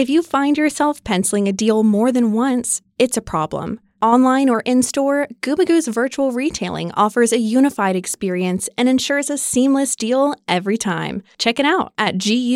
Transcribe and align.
If 0.00 0.08
you 0.08 0.22
find 0.22 0.56
yourself 0.56 1.04
penciling 1.04 1.46
a 1.46 1.52
deal 1.52 1.82
more 1.82 2.10
than 2.10 2.32
once, 2.32 2.80
it's 2.98 3.18
a 3.18 3.20
problem. 3.20 3.80
Online 4.00 4.48
or 4.48 4.60
in 4.60 4.82
store, 4.82 5.28
Gubagoo's 5.42 5.88
virtual 5.88 6.32
retailing 6.32 6.90
offers 6.92 7.34
a 7.34 7.38
unified 7.38 7.96
experience 7.96 8.66
and 8.78 8.88
ensures 8.88 9.28
a 9.28 9.36
seamless 9.36 9.94
deal 9.94 10.34
every 10.48 10.78
time. 10.78 11.22
Check 11.36 11.60
it 11.60 11.66
out 11.66 11.92
at 11.98 12.14
gubagoo.com. 12.14 12.52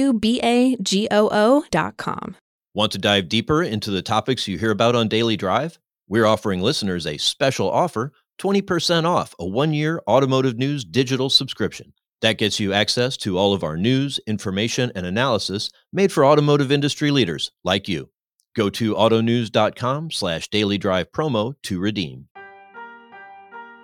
Want 2.72 2.92
to 2.92 2.98
dive 2.98 3.28
deeper 3.28 3.62
into 3.62 3.90
the 3.90 4.00
topics 4.00 4.48
you 4.48 4.56
hear 4.56 4.70
about 4.70 4.96
on 4.96 5.08
Daily 5.08 5.36
Drive? 5.36 5.78
We're 6.08 6.24
offering 6.24 6.62
listeners 6.62 7.06
a 7.06 7.18
special 7.18 7.70
offer 7.70 8.14
20% 8.38 9.04
off 9.04 9.34
a 9.38 9.44
one 9.44 9.74
year 9.74 10.00
automotive 10.08 10.56
news 10.56 10.82
digital 10.82 11.28
subscription. 11.28 11.92
That 12.24 12.38
gets 12.38 12.58
you 12.58 12.72
access 12.72 13.18
to 13.18 13.36
all 13.36 13.52
of 13.52 13.62
our 13.62 13.76
news, 13.76 14.18
information, 14.26 14.90
and 14.94 15.04
analysis 15.04 15.68
made 15.92 16.10
for 16.10 16.24
automotive 16.24 16.72
industry 16.72 17.10
leaders 17.10 17.50
like 17.64 17.86
you. 17.86 18.08
Go 18.56 18.70
to 18.70 18.94
autonews.com 18.94 20.10
slash 20.10 20.48
daily 20.48 20.78
drive 20.78 21.12
promo 21.12 21.54
to 21.64 21.78
redeem. 21.78 22.28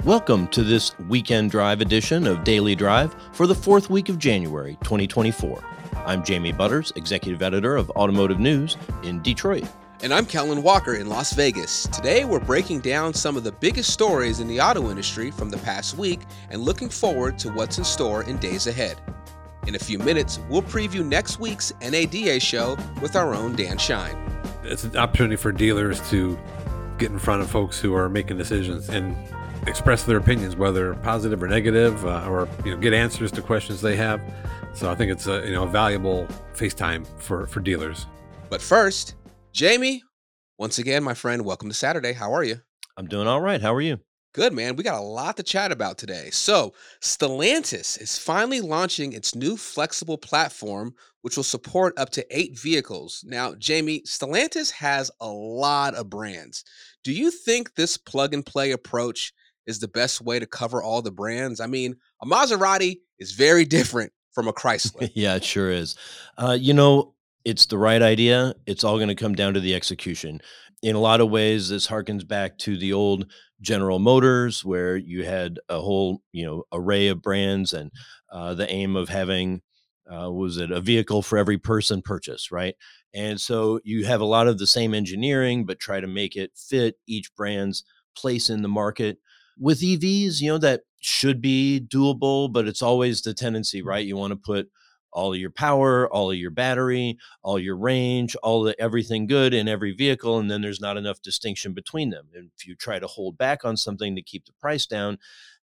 Welcome 0.06 0.48
to 0.52 0.62
this 0.62 0.98
weekend 1.00 1.50
drive 1.50 1.82
edition 1.82 2.26
of 2.26 2.42
Daily 2.42 2.74
Drive 2.74 3.14
for 3.32 3.46
the 3.46 3.54
fourth 3.54 3.90
week 3.90 4.08
of 4.08 4.18
January 4.18 4.78
2024. 4.84 5.62
I'm 6.06 6.24
Jamie 6.24 6.52
Butters, 6.52 6.95
Executive 6.96 7.42
Editor 7.42 7.76
of 7.76 7.90
Automotive 7.90 8.40
News 8.40 8.78
in 9.02 9.20
Detroit. 9.20 9.68
And 10.02 10.14
I'm 10.14 10.24
Kellen 10.24 10.62
Walker 10.62 10.95
in 10.95 11.09
Las 11.09 11.34
Vegas. 11.34 11.86
Today, 11.88 12.24
we're 12.24 12.40
breaking 12.40 12.80
down 12.80 13.12
some 13.12 13.36
of 13.36 13.45
the 13.45 13.52
biggest 13.52 13.92
stories 13.92 14.40
in 14.40 14.48
the 14.48 14.60
auto 14.60 14.90
industry 14.90 15.30
from 15.30 15.50
the 15.50 15.59
past 15.59 15.98
week 15.98 16.20
and 16.48 16.62
looking 16.62 16.88
forward 16.88 17.38
to 17.40 17.50
what's 17.50 17.78
in 17.78 17.84
store 17.84 18.23
in 18.23 18.38
days 18.38 18.66
ahead. 18.66 18.98
In 19.66 19.74
a 19.74 19.78
few 19.78 19.98
minutes, 19.98 20.40
we'll 20.48 20.62
preview 20.62 21.04
next 21.04 21.38
week's 21.38 21.73
NADA 21.82 22.40
show 22.40 22.78
with 23.02 23.14
our 23.14 23.34
own 23.34 23.54
Dan 23.54 23.76
Shine 23.76 24.30
it's 24.70 24.84
an 24.84 24.96
opportunity 24.96 25.36
for 25.36 25.52
dealers 25.52 26.09
to 26.10 26.38
get 26.98 27.10
in 27.10 27.18
front 27.18 27.42
of 27.42 27.51
folks 27.51 27.80
who 27.80 27.95
are 27.95 28.09
making 28.09 28.37
decisions 28.37 28.88
and 28.88 29.16
express 29.66 30.04
their 30.04 30.16
opinions, 30.16 30.56
whether 30.56 30.95
positive 30.96 31.43
or 31.43 31.48
negative, 31.48 32.04
uh, 32.06 32.26
or 32.28 32.48
you 32.65 32.73
know, 32.73 32.76
get 32.76 32.93
answers 32.93 33.32
to 33.32 33.43
questions 33.43 33.80
they 33.80 33.96
have. 33.96 34.21
So 34.74 34.90
I 34.90 34.95
think 34.95 35.10
it's 35.10 35.26
a 35.26 35.45
you 35.46 35.52
know 35.52 35.65
a 35.65 35.68
valuable 35.68 36.26
FaceTime 36.54 37.06
for 37.18 37.46
for 37.46 37.60
dealers. 37.60 38.06
But 38.48 38.60
first, 38.60 39.15
Jamie, 39.52 40.02
once 40.59 40.79
again, 40.79 41.02
my 41.02 41.15
friend, 41.15 41.45
welcome 41.45 41.68
to 41.68 41.74
Saturday. 41.74 42.12
How 42.12 42.32
are 42.32 42.45
you? 42.45 42.60
I'm 42.96 43.09
doing 43.09 43.26
all 43.26 43.40
right. 43.40 43.60
How 43.60 43.74
are 43.74 43.80
you? 43.80 43.98
Good, 44.32 44.52
man. 44.52 44.76
We 44.76 44.84
got 44.84 45.01
a 45.01 45.04
lot 45.04 45.37
to 45.38 45.43
chat 45.43 45.73
about 45.73 45.98
today. 45.98 46.30
So, 46.30 46.73
Stellantis 47.02 48.01
is 48.01 48.16
finally 48.16 48.60
launching 48.60 49.12
its 49.12 49.34
new 49.34 49.56
flexible 49.56 50.18
platform, 50.18 50.95
which 51.23 51.37
will 51.37 51.43
support 51.43 51.98
up 51.98 52.10
to 52.10 52.24
eight 52.30 52.56
vehicles. 52.56 53.24
Now, 53.26 53.54
Jamie, 53.56 54.02
Stellantis 54.02 54.71
has 54.71 55.10
a 55.21 55.26
lot 55.26 55.95
of 55.95 56.09
brands. 56.09 56.62
Do 57.02 57.12
you 57.12 57.32
think 57.32 57.74
this 57.74 57.96
plug 57.96 58.32
and 58.32 58.46
play 58.46 58.71
approach 58.71 59.32
is 59.66 59.80
the 59.80 59.88
best 59.88 60.21
way 60.21 60.38
to 60.38 60.46
cover 60.46 60.80
all 60.80 61.02
the 61.02 61.10
brands? 61.10 61.60
I 61.60 61.66
mean, 61.66 61.96
a 62.23 62.26
Maserati 62.26 62.98
is 63.18 63.32
very 63.32 63.65
different 63.76 64.12
from 64.32 64.47
a 64.47 64.53
Chrysler. 64.53 65.10
yeah, 65.15 65.34
it 65.34 65.44
sure 65.44 65.72
is. 65.72 65.97
Uh, 66.38 66.56
you 66.59 66.72
know, 66.72 67.15
it's 67.44 67.66
the 67.66 67.78
right 67.78 68.03
idea. 68.03 68.55
It's 68.66 68.84
all 68.84 68.97
going 68.97 69.09
to 69.09 69.15
come 69.15 69.34
down 69.34 69.55
to 69.55 69.60
the 69.60 69.75
execution. 69.75 70.41
In 70.83 70.97
a 70.97 71.00
lot 71.00 71.21
of 71.21 71.31
ways, 71.31 71.69
this 71.69 71.87
harkens 71.87 72.27
back 72.27 72.59
to 72.59 72.77
the 72.77 72.93
old 72.93 73.27
General 73.60 73.99
Motors, 73.99 74.65
where 74.65 74.97
you 74.97 75.25
had 75.25 75.59
a 75.69 75.81
whole 75.81 76.22
you 76.33 76.47
know 76.47 76.65
array 76.72 77.09
of 77.09 77.22
brands, 77.22 77.72
and 77.72 77.91
uh, 78.33 78.55
the 78.55 78.71
aim 78.71 78.97
of 78.97 79.09
having 79.09 79.62
uh, 80.11 80.31
was 80.31 80.56
it 80.56 80.71
a 80.71 80.81
vehicle 80.81 81.22
for 81.22 81.38
every 81.38 81.59
person 81.59 82.03
purchase, 82.03 82.50
right? 82.50 82.75
And 83.15 83.41
so 83.41 83.81
you 83.84 84.06
have 84.06 84.21
a 84.21 84.27
lot 84.27 84.49
of 84.49 84.59
the 84.59 84.66
same 84.66 84.94
engineering, 84.94 85.66
but 85.66 85.78
try 85.78 86.00
to 86.00 86.06
make 86.06 86.37
it 86.37 86.53
fit 86.56 86.97
each 87.06 87.34
brand's 87.37 87.84
place 88.16 88.50
in 88.50 88.62
the 88.62 88.69
market. 88.69 89.19
With 89.59 89.81
EVs, 89.81 90.41
you 90.41 90.50
know 90.50 90.59
that 90.59 90.83
should 91.00 91.41
be 91.41 91.81
doable, 91.87 92.53
but 92.53 92.67
it's 92.67 92.83
always 92.83 93.23
the 93.23 93.34
tendency, 93.34 93.83
right? 93.83 94.06
You 94.06 94.17
want 94.17 94.33
to 94.33 94.37
put 94.37 94.69
all 95.12 95.32
of 95.32 95.38
your 95.38 95.50
power, 95.50 96.12
all 96.12 96.31
of 96.31 96.37
your 96.37 96.50
battery, 96.50 97.19
all 97.43 97.59
your 97.59 97.76
range, 97.76 98.37
all 98.37 98.62
the 98.62 98.81
everything 98.81 99.26
good 99.26 99.54
in 99.54 99.69
every 99.69 99.93
vehicle, 99.93 100.38
and 100.38 100.50
then 100.50 100.62
there's 100.62 100.81
not 100.81 100.97
enough 100.97 101.22
distinction 101.22 101.72
between 101.72 102.10
them. 102.10 102.28
And 102.34 102.50
if 102.56 102.66
you 102.66 102.75
try 102.75 102.98
to 102.98 103.06
hold 103.06 103.38
back 103.38 103.65
on 103.65 103.76
something 103.76 104.15
to 104.16 104.22
keep 104.22 104.47
the 104.47 104.53
price 104.60 104.87
down, 104.87 105.19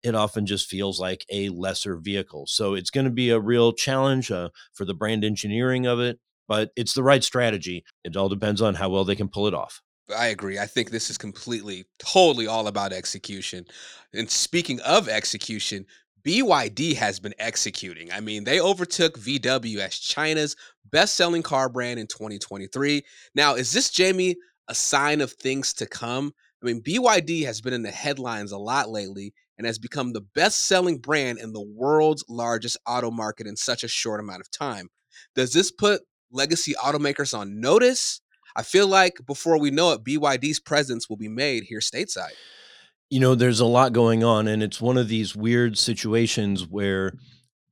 it 0.03 0.16
often 0.16 0.45
just 0.45 0.69
feels 0.69 0.99
like 0.99 1.25
a 1.29 1.49
lesser 1.49 1.97
vehicle. 1.97 2.45
So 2.47 2.73
it's 2.73 2.89
going 2.89 3.05
to 3.05 3.11
be 3.11 3.29
a 3.31 3.39
real 3.39 3.73
challenge 3.73 4.31
uh, 4.31 4.49
for 4.73 4.85
the 4.85 4.94
brand 4.94 5.23
engineering 5.23 5.85
of 5.85 5.99
it, 5.99 6.19
but 6.47 6.72
it's 6.75 6.94
the 6.94 7.03
right 7.03 7.23
strategy. 7.23 7.83
It 8.03 8.16
all 8.16 8.29
depends 8.29 8.61
on 8.61 8.75
how 8.75 8.89
well 8.89 9.03
they 9.03 9.16
can 9.16 9.28
pull 9.28 9.47
it 9.47 9.53
off. 9.53 9.81
I 10.16 10.28
agree. 10.28 10.57
I 10.57 10.66
think 10.66 10.89
this 10.89 11.09
is 11.09 11.17
completely, 11.17 11.85
totally 11.99 12.47
all 12.47 12.67
about 12.67 12.94
execution. 12.94 13.66
And 14.13 14.29
speaking 14.29 14.79
of 14.81 15.07
execution, 15.07 15.85
BYD 16.24 16.96
has 16.96 17.19
been 17.19 17.34
executing. 17.40 18.12
I 18.12 18.19
mean, 18.19 18.44
they 18.44 18.59
overtook 18.59 19.18
VW 19.18 19.78
as 19.78 19.97
China's 19.97 20.56
best 20.91 21.16
selling 21.16 21.44
car 21.44 21.69
brand 21.69 22.00
in 22.00 22.07
2023. 22.07 23.03
Now, 23.35 23.56
is 23.56 23.72
this, 23.72 23.90
Jamie, 23.90 24.35
a 24.68 24.75
sign 24.75 25.22
of 25.22 25.31
things 25.34 25.74
to 25.74 25.85
come? 25.85 26.34
I 26.62 26.66
mean, 26.66 26.81
BYD 26.81 27.46
has 27.46 27.62
been 27.62 27.74
in 27.74 27.84
the 27.84 27.91
headlines 27.91 28.52
a 28.52 28.58
lot 28.58 28.90
lately 28.90 29.34
and 29.58 29.66
has 29.66 29.79
become 29.79 30.13
the 30.13 30.25
best 30.35 30.68
selling 30.68 30.97
brand 30.97 31.40
in 31.40 31.53
the 31.53 31.62
world's 31.62 32.25
largest 32.28 32.78
auto 32.85 33.12
market 33.12 33.47
in 33.47 33.56
such 33.56 33.84
a 33.84 33.88
short 33.88 34.19
amount 34.19 34.41
of 34.41 34.52
time. 34.52 34.90
Does 35.35 35.53
this 35.53 35.72
put 35.72 36.02
legacy 36.31 36.74
automakers 36.74 37.38
on 37.38 37.59
notice? 37.59 38.22
I 38.56 38.63
feel 38.63 38.88
like 38.88 39.18
before 39.25 39.59
we 39.59 39.72
know 39.72 39.91
it, 39.91 40.03
BYD's 40.03 40.59
presence 40.59 41.08
will 41.09 41.18
be 41.18 41.29
made 41.29 41.63
here 41.63 41.79
stateside 41.79 42.34
you 43.09 43.20
know, 43.20 43.36
there's 43.36 43.59
a 43.59 43.66
lot 43.66 43.94
going 43.94 44.24
on, 44.24 44.47
and 44.47 44.62
it's 44.62 44.81
one 44.81 44.97
of 44.97 45.08
these 45.08 45.36
weird 45.36 45.78
situations 45.78 46.68
where 46.68 47.14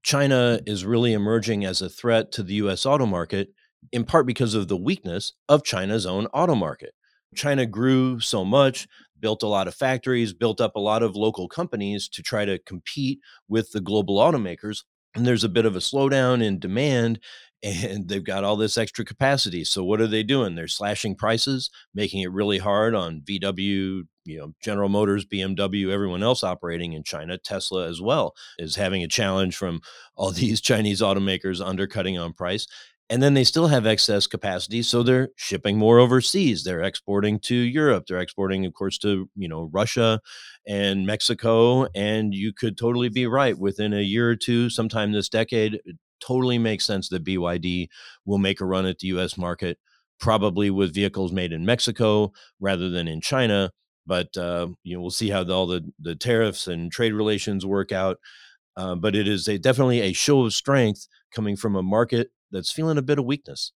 China 0.03 0.59
is 0.66 0.86
really 0.86 1.14
emerging 1.14 1.66
as 1.66 1.81
a 1.81 1.90
threat 1.90 2.31
to 2.34 2.44
the 2.44 2.56
US 2.56 2.86
auto 2.86 3.06
market, 3.06 3.50
in 3.92 4.03
part 4.03 4.25
because 4.25 4.53
of 4.53 4.68
the 4.68 4.78
weakness 4.78 5.34
of 5.48 5.64
China's 5.64 6.06
own 6.06 6.25
auto 6.28 6.56
market. 6.56 6.94
China 7.36 7.66
grew 7.66 8.20
so 8.20 8.44
much, 8.44 8.88
built 9.20 9.44
a 9.44 9.48
lot 9.48 9.68
of 9.68 9.75
factories, 9.75 10.34
built 10.34 10.62
up 10.62 10.75
a 10.75 10.80
lot 10.80 11.03
of 11.03 11.16
local 11.16 11.48
companies 11.48 12.08
to 12.09 12.24
try 12.24 12.46
to 12.46 12.59
compete 12.59 13.19
with 13.48 13.72
the 13.72 13.81
global 13.81 14.18
automakers. 14.18 14.84
And 15.14 15.25
there's 15.25 15.44
a 15.44 15.50
bit 15.50 15.66
of 15.66 15.75
a 15.75 15.80
slowdown 15.80 16.44
in 16.44 16.59
demand 16.59 17.19
and 17.64 18.08
they've 18.08 18.24
got 18.24 18.44
all 18.44 18.56
this 18.56 18.78
extra 18.78 19.04
capacity. 19.04 19.64
So 19.64 19.84
what 19.84 20.02
are 20.02 20.08
they 20.08 20.24
doing? 20.24 20.56
They're 20.56 20.68
slashing 20.68 21.16
prices, 21.16 21.69
making 21.94 22.22
it 22.22 22.31
really 22.31 22.59
hard 22.59 22.96
on 22.96 23.22
VW, 23.22 24.04
you 24.27 24.38
know, 24.38 24.53
General 24.61 24.89
Motors, 24.89 25.25
BMW, 25.25 25.89
everyone 25.89 26.21
else 26.21 26.43
operating 26.43 26.93
in 26.93 27.03
China, 27.03 27.38
Tesla 27.38 27.88
as 27.88 28.01
well 28.01 28.35
is 28.59 28.75
having 28.75 29.03
a 29.03 29.07
challenge 29.07 29.55
from 29.55 29.81
all 30.15 30.31
these 30.31 30.61
Chinese 30.61 31.01
automakers 31.01 31.65
undercutting 31.65 32.17
on 32.17 32.33
price. 32.33 32.67
And 33.09 33.23
then 33.23 33.35
they 33.35 33.45
still 33.45 33.67
have 33.67 33.85
excess 33.85 34.27
capacity, 34.27 34.81
so 34.81 35.01
they're 35.01 35.29
shipping 35.38 35.77
more 35.77 35.97
overseas. 35.97 36.65
They're 36.65 36.83
exporting 36.83 37.39
to 37.41 37.55
Europe. 37.55 38.03
They're 38.05 38.19
exporting, 38.19 38.65
of 38.65 38.73
course, 38.73 38.97
to 38.97 39.29
you 39.38 39.47
know 39.47 39.69
Russia 39.71 40.19
and 40.67 41.05
Mexico. 41.05 41.88
And 41.95 42.33
you 42.33 42.51
could 42.51 42.77
totally 42.77 43.07
be 43.07 43.25
right. 43.25 43.57
Within 43.57 43.94
a 43.94 44.01
year 44.01 44.29
or 44.29 44.35
two, 44.35 44.69
sometime 44.69 45.13
this 45.13 45.29
decade, 45.29 45.75
it 45.85 45.95
totally 46.19 46.57
makes 46.57 46.85
sense 46.85 47.07
that 47.09 47.23
BYD 47.23 47.88
will 48.25 48.39
make 48.39 48.59
a 48.59 48.65
run 48.65 48.85
at 48.85 48.99
the 48.99 49.07
US 49.07 49.38
market, 49.38 49.77
probably 50.19 50.69
with 50.69 50.94
vehicles 50.94 51.31
made 51.31 51.53
in 51.53 51.65
Mexico 51.65 52.33
rather 52.59 52.89
than 52.89 53.07
in 53.07 53.21
China. 53.21 53.71
But 54.07 54.35
uh, 54.38 54.69
you 54.84 54.95
know, 54.95 55.01
we'll 55.01 55.12
see 55.12 55.29
how 55.29 55.44
the, 55.44 55.53
all 55.53 55.68
the, 55.68 55.84
the 56.00 56.16
tariffs 56.16 56.68
and 56.68 56.91
trade 56.91 57.13
relations 57.13 57.66
work 57.66 57.91
out. 57.91 58.18
Uh, 58.75 58.95
but 58.95 59.16
it 59.16 59.28
is 59.28 59.47
a, 59.47 59.57
definitely 59.57 60.01
a 60.01 60.13
show 60.13 60.45
of 60.45 60.53
strength 60.53 61.07
coming 61.31 61.57
from 61.57 61.75
a 61.75 61.84
market 61.84 62.31
that's 62.51 62.72
feeling 62.72 62.97
a 62.97 63.01
bit 63.01 63.19
of 63.19 63.25
weakness. 63.25 63.73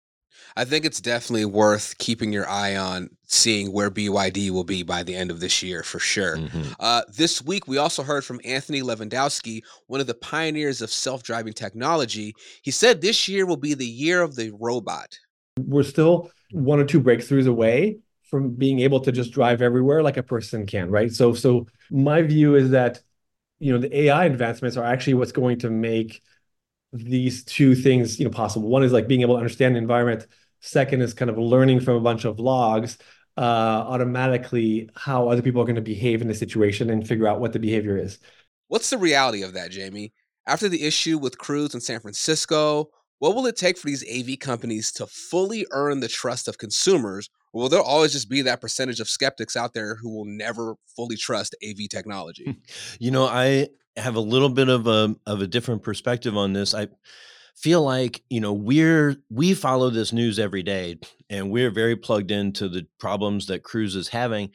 I 0.56 0.64
think 0.64 0.84
it's 0.84 1.00
definitely 1.00 1.44
worth 1.44 1.98
keeping 1.98 2.32
your 2.32 2.48
eye 2.48 2.76
on 2.76 3.10
seeing 3.24 3.72
where 3.72 3.90
BYD 3.90 4.50
will 4.50 4.64
be 4.64 4.82
by 4.82 5.02
the 5.02 5.14
end 5.14 5.30
of 5.30 5.40
this 5.40 5.62
year 5.62 5.82
for 5.82 5.98
sure. 5.98 6.38
Mm-hmm. 6.38 6.72
Uh, 6.80 7.02
this 7.14 7.42
week, 7.42 7.68
we 7.68 7.78
also 7.78 8.02
heard 8.02 8.24
from 8.24 8.40
Anthony 8.44 8.82
Levandowski, 8.82 9.62
one 9.86 10.00
of 10.00 10.06
the 10.06 10.14
pioneers 10.14 10.82
of 10.82 10.90
self 10.90 11.22
driving 11.22 11.52
technology. 11.52 12.34
He 12.62 12.70
said 12.70 13.00
this 13.00 13.28
year 13.28 13.46
will 13.46 13.56
be 13.56 13.74
the 13.74 13.86
year 13.86 14.22
of 14.22 14.36
the 14.36 14.52
robot. 14.58 15.18
We're 15.58 15.82
still 15.82 16.30
one 16.52 16.80
or 16.80 16.84
two 16.84 17.00
breakthroughs 17.00 17.46
away 17.46 17.98
from 18.32 18.56
being 18.56 18.80
able 18.80 19.00
to 19.02 19.12
just 19.12 19.32
drive 19.32 19.62
everywhere 19.62 20.02
like 20.02 20.18
a 20.18 20.24
person 20.24 20.66
can, 20.66 20.90
right? 20.90 21.12
So, 21.12 21.34
so 21.34 21.68
my 21.92 22.22
view 22.22 22.56
is 22.56 22.70
that 22.72 23.02
you 23.60 23.72
know 23.72 23.78
the 23.78 23.96
AI 24.06 24.26
advancements 24.26 24.76
are 24.76 24.84
actually 24.84 25.14
what's 25.14 25.32
going 25.32 25.60
to 25.60 25.70
make 25.70 26.22
these 26.92 27.44
two 27.44 27.74
things 27.74 28.18
you 28.18 28.24
know 28.24 28.30
possible 28.30 28.68
one 28.68 28.82
is 28.82 28.92
like 28.92 29.08
being 29.08 29.22
able 29.22 29.34
to 29.34 29.38
understand 29.38 29.74
the 29.74 29.78
environment 29.78 30.26
second 30.60 31.00
is 31.00 31.14
kind 31.14 31.30
of 31.30 31.38
learning 31.38 31.80
from 31.80 31.96
a 31.96 32.00
bunch 32.00 32.24
of 32.24 32.38
logs 32.38 32.98
uh, 33.38 33.40
automatically 33.40 34.90
how 34.94 35.28
other 35.28 35.40
people 35.42 35.62
are 35.62 35.64
going 35.64 35.74
to 35.76 35.80
behave 35.82 36.20
in 36.20 36.28
the 36.28 36.34
situation 36.34 36.90
and 36.90 37.08
figure 37.08 37.26
out 37.26 37.40
what 37.40 37.52
the 37.52 37.58
behavior 37.58 37.96
is 37.96 38.18
what's 38.68 38.90
the 38.90 38.98
reality 38.98 39.42
of 39.42 39.54
that 39.54 39.70
jamie 39.70 40.12
after 40.46 40.68
the 40.68 40.84
issue 40.84 41.18
with 41.18 41.38
cruise 41.38 41.74
in 41.74 41.80
san 41.80 42.00
francisco 42.00 42.88
What 43.18 43.34
will 43.34 43.46
it 43.46 43.56
take 43.56 43.78
for 43.78 43.86
these 43.86 44.04
AV 44.04 44.36
companies 44.36 44.92
to 44.92 45.06
fully 45.06 45.66
earn 45.70 46.00
the 46.00 46.08
trust 46.08 46.48
of 46.48 46.58
consumers? 46.58 47.30
Or 47.52 47.68
will 47.68 47.82
always 47.82 48.12
just 48.12 48.30
be 48.30 48.42
that 48.42 48.60
percentage 48.60 49.00
of 49.00 49.08
skeptics 49.08 49.56
out 49.56 49.74
there 49.74 49.96
who 49.96 50.10
will 50.10 50.24
never 50.24 50.76
fully 50.96 51.16
trust 51.16 51.54
AV 51.62 51.88
technology? 51.90 52.56
you 52.98 53.10
know, 53.10 53.26
I 53.26 53.68
have 53.96 54.16
a 54.16 54.20
little 54.20 54.48
bit 54.48 54.68
of 54.68 54.86
a 54.86 55.14
of 55.26 55.42
a 55.42 55.46
different 55.46 55.82
perspective 55.82 56.36
on 56.36 56.54
this. 56.54 56.74
I 56.74 56.88
feel 57.54 57.82
like 57.82 58.22
you 58.30 58.40
know 58.40 58.52
we're 58.52 59.16
we 59.30 59.54
follow 59.54 59.90
this 59.90 60.12
news 60.12 60.38
every 60.38 60.62
day 60.62 60.98
and 61.28 61.50
we're 61.50 61.70
very 61.70 61.96
plugged 61.96 62.30
into 62.30 62.68
the 62.68 62.86
problems 62.98 63.46
that 63.46 63.62
cruise 63.62 63.94
is 63.94 64.08
having 64.08 64.50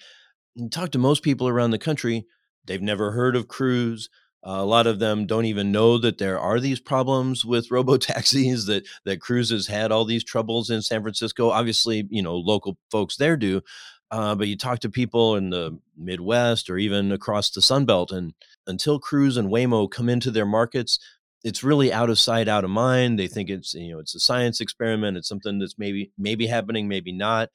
you 0.55 0.67
talk 0.69 0.91
to 0.91 0.97
most 0.97 1.23
people 1.23 1.47
around 1.47 1.71
the 1.71 1.77
country 1.77 2.25
they've 2.65 2.81
never 2.81 3.11
heard 3.11 3.35
of 3.35 3.47
cruise 3.47 4.09
a 4.49 4.65
lot 4.65 4.87
of 4.87 4.99
them 4.99 5.25
don't 5.25 5.45
even 5.45 5.71
know 5.71 5.97
that 5.97 6.17
there 6.17 6.39
are 6.39 6.59
these 6.59 6.79
problems 6.79 7.43
with 7.43 7.69
robo 7.71 7.97
taxis 7.97 8.65
that 8.65 8.85
that 9.05 9.21
cruise 9.21 9.49
has 9.49 9.67
had 9.67 9.91
all 9.91 10.05
these 10.05 10.23
troubles 10.23 10.69
in 10.69 10.81
san 10.81 11.01
francisco. 11.01 11.49
Obviously 11.49 12.07
you 12.09 12.23
know 12.23 12.35
local 12.35 12.77
folks 12.91 13.17
there 13.17 13.37
do 13.37 13.61
uh, 14.09 14.35
but 14.35 14.47
you 14.47 14.55
talk 14.55 14.79
to 14.79 14.89
people 14.89 15.35
in 15.35 15.49
the 15.49 15.77
midwest 15.97 16.69
or 16.69 16.77
even 16.77 17.11
across 17.11 17.49
the 17.49 17.61
sun 17.61 17.85
belt 17.85 18.11
and 18.11 18.33
until 18.65 18.99
cruise 18.99 19.35
and 19.35 19.49
waymo 19.49 19.89
come 19.89 20.07
into 20.07 20.31
their 20.31 20.45
markets 20.45 20.97
it's 21.43 21.63
really 21.63 21.93
out 21.93 22.09
of 22.09 22.19
sight 22.19 22.47
out 22.47 22.63
of 22.63 22.69
mind. 22.69 23.19
They 23.19 23.27
think 23.27 23.49
it's 23.49 23.73
you 23.73 23.93
know 23.93 23.99
it's 23.99 24.15
a 24.15 24.19
science 24.19 24.59
experiment 24.61 25.17
it's 25.17 25.29
something 25.29 25.59
that's 25.59 25.77
maybe 25.77 26.11
maybe 26.17 26.47
happening 26.47 26.87
maybe 26.87 27.11
not. 27.11 27.49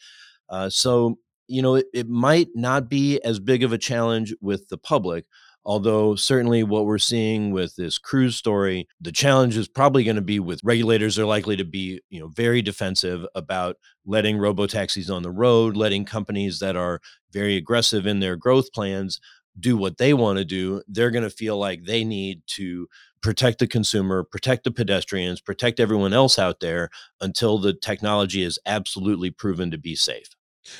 Uh, 0.48 0.70
so 0.70 1.18
you 1.52 1.62
know 1.62 1.76
it, 1.76 1.86
it 1.92 2.08
might 2.08 2.48
not 2.54 2.88
be 2.88 3.20
as 3.22 3.38
big 3.38 3.62
of 3.62 3.72
a 3.72 3.78
challenge 3.78 4.34
with 4.40 4.68
the 4.68 4.78
public 4.78 5.26
although 5.64 6.16
certainly 6.16 6.64
what 6.64 6.86
we're 6.86 6.98
seeing 6.98 7.52
with 7.52 7.76
this 7.76 7.98
cruise 7.98 8.36
story 8.36 8.88
the 9.00 9.12
challenge 9.12 9.56
is 9.56 9.68
probably 9.68 10.02
going 10.02 10.16
to 10.16 10.22
be 10.22 10.40
with 10.40 10.64
regulators 10.64 11.18
are 11.18 11.26
likely 11.26 11.56
to 11.56 11.64
be 11.64 12.00
you 12.08 12.18
know 12.18 12.28
very 12.28 12.62
defensive 12.62 13.26
about 13.34 13.76
letting 14.06 14.38
robo 14.38 14.66
taxis 14.66 15.10
on 15.10 15.22
the 15.22 15.30
road 15.30 15.76
letting 15.76 16.04
companies 16.04 16.58
that 16.58 16.76
are 16.76 17.00
very 17.32 17.56
aggressive 17.56 18.06
in 18.06 18.20
their 18.20 18.36
growth 18.36 18.72
plans 18.72 19.20
do 19.60 19.76
what 19.76 19.98
they 19.98 20.14
want 20.14 20.38
to 20.38 20.44
do 20.44 20.82
they're 20.88 21.10
going 21.10 21.22
to 21.22 21.30
feel 21.30 21.58
like 21.58 21.84
they 21.84 22.02
need 22.02 22.40
to 22.46 22.88
protect 23.22 23.60
the 23.60 23.68
consumer, 23.68 24.24
protect 24.24 24.64
the 24.64 24.70
pedestrians, 24.70 25.40
protect 25.40 25.78
everyone 25.78 26.12
else 26.12 26.38
out 26.38 26.60
there 26.60 26.90
until 27.20 27.56
the 27.56 27.72
technology 27.72 28.42
is 28.42 28.58
absolutely 28.66 29.30
proven 29.30 29.70
to 29.70 29.78
be 29.78 29.94
safe. 29.94 30.34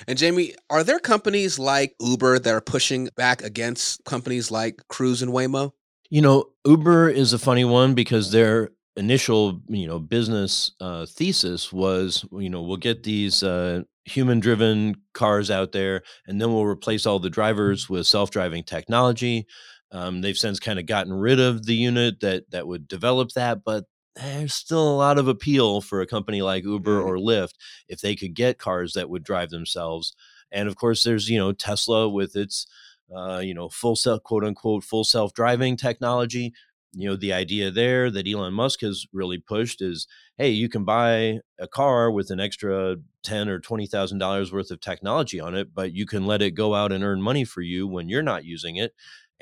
And 0.06 0.19
Jamie, 0.19 0.55
are 0.70 0.84
there 0.84 0.99
companies 0.99 1.58
like 1.58 1.94
Uber 2.00 2.38
that 2.38 2.55
are 2.55 2.61
pushing 2.61 3.08
back 3.17 3.43
against 3.43 4.05
companies 4.05 4.50
like 4.50 4.82
Cruise 4.88 5.23
and 5.23 5.32
Waymo? 5.32 5.73
You 6.11 6.23
know, 6.23 6.50
Uber 6.67 7.08
is 7.08 7.32
a 7.32 7.38
funny 7.38 7.64
one 7.64 7.94
because 7.94 8.31
their 8.31 8.70
initial, 8.96 9.62
you 9.69 9.87
know, 9.87 9.99
business 9.99 10.73
uh, 10.81 11.06
thesis 11.06 11.73
was, 11.73 12.25
you 12.32 12.50
know, 12.50 12.62
we'll 12.62 12.76
get 12.76 13.02
these 13.02 13.43
uh, 13.43 13.82
human-driven 14.05 14.96
cars 15.14 15.50
out 15.50 15.73
there, 15.73 16.02
and 16.26 16.40
then 16.40 16.52
we'll 16.52 16.67
replace 16.67 17.06
all 17.06 17.19
the 17.19 17.31
drivers 17.31 17.88
with 17.88 18.06
self-driving 18.06 18.64
technology. 18.64 19.46
Um, 19.90 20.20
they've 20.20 20.37
since 20.37 20.58
kind 20.58 20.79
of 20.79 20.87
gotten 20.87 21.12
rid 21.12 21.40
of 21.40 21.64
the 21.64 21.75
unit 21.75 22.20
that 22.20 22.50
that 22.50 22.67
would 22.67 22.88
develop 22.88 23.31
that, 23.31 23.64
but 23.64 23.84
there's 24.14 24.55
still 24.55 24.87
a 24.88 24.97
lot 24.97 25.19
of 25.19 25.29
appeal 25.29 25.81
for 25.81 26.00
a 26.00 26.06
company 26.06 26.43
like 26.43 26.64
Uber 26.64 26.99
mm-hmm. 26.99 27.09
or 27.09 27.17
Lyft 27.17 27.55
if 27.88 28.00
they 28.00 28.14
could 28.14 28.35
get 28.35 28.59
cars 28.59 28.93
that 28.93 29.09
would 29.09 29.25
drive 29.25 29.50
themselves. 29.50 30.14
And 30.50 30.69
of 30.69 30.76
course, 30.76 31.03
there's 31.03 31.29
you 31.29 31.38
know 31.38 31.53
Tesla 31.53 32.09
with 32.09 32.37
its 32.37 32.67
uh, 33.14 33.38
you 33.38 33.55
know 33.55 33.69
full 33.69 33.97
self 33.97 34.23
quote 34.23 34.44
unquote 34.44 34.85
full 34.85 35.05
self 35.05 35.32
driving 35.32 35.76
technology. 35.76 36.53
You 36.94 37.09
know 37.09 37.17
the 37.17 37.32
idea 37.32 37.70
there 37.70 38.11
that 38.11 38.29
Elon 38.29 38.53
Musk 38.53 38.82
has 38.82 39.06
really 39.14 39.38
pushed 39.38 39.81
is, 39.81 40.06
hey, 40.37 40.50
you 40.50 40.69
can 40.69 40.85
buy 40.85 41.41
a 41.58 41.67
car 41.67 42.11
with 42.11 42.31
an 42.31 42.38
extra 42.38 42.97
ten 43.23 43.49
or 43.49 43.61
twenty 43.61 43.87
thousand 43.87 44.19
dollars 44.19 44.53
worth 44.53 44.70
of 44.70 44.81
technology 44.81 45.41
on 45.41 45.55
it, 45.55 45.75
but 45.75 45.94
you 45.94 46.05
can 46.05 46.26
let 46.26 46.43
it 46.43 46.50
go 46.50 46.75
out 46.75 46.93
and 46.93 47.03
earn 47.03 47.23
money 47.23 47.44
for 47.44 47.62
you 47.62 47.87
when 47.87 48.11
you're 48.11 48.23
not 48.23 48.44
using 48.44 48.76
it 48.76 48.93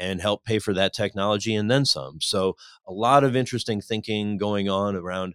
and 0.00 0.20
help 0.20 0.44
pay 0.44 0.58
for 0.58 0.74
that 0.74 0.92
technology 0.92 1.54
and 1.54 1.70
then 1.70 1.84
some. 1.84 2.20
So, 2.20 2.56
a 2.86 2.92
lot 2.92 3.22
of 3.22 3.36
interesting 3.36 3.80
thinking 3.80 4.38
going 4.38 4.68
on 4.68 4.96
around 4.96 5.34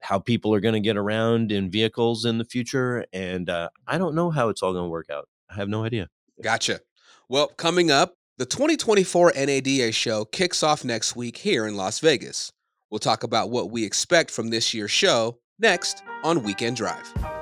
how 0.00 0.18
people 0.18 0.54
are 0.54 0.60
going 0.60 0.74
to 0.74 0.80
get 0.80 0.96
around 0.96 1.50
in 1.50 1.70
vehicles 1.70 2.24
in 2.24 2.38
the 2.38 2.44
future. 2.44 3.06
And 3.12 3.48
uh, 3.48 3.70
I 3.86 3.98
don't 3.98 4.14
know 4.14 4.30
how 4.30 4.48
it's 4.48 4.62
all 4.62 4.72
going 4.72 4.86
to 4.86 4.90
work 4.90 5.08
out. 5.10 5.28
I 5.50 5.54
have 5.54 5.68
no 5.68 5.84
idea. 5.84 6.08
Gotcha. 6.42 6.80
Well, 7.28 7.48
coming 7.48 7.90
up, 7.90 8.14
the 8.38 8.46
2024 8.46 9.32
NADA 9.36 9.92
show 9.92 10.24
kicks 10.24 10.62
off 10.62 10.84
next 10.84 11.14
week 11.14 11.38
here 11.38 11.66
in 11.66 11.76
Las 11.76 12.00
Vegas. 12.00 12.52
We'll 12.90 12.98
talk 12.98 13.22
about 13.22 13.50
what 13.50 13.70
we 13.70 13.84
expect 13.84 14.30
from 14.30 14.50
this 14.50 14.74
year's 14.74 14.90
show 14.90 15.38
next 15.58 16.02
on 16.24 16.42
Weekend 16.42 16.76
Drive. 16.76 17.41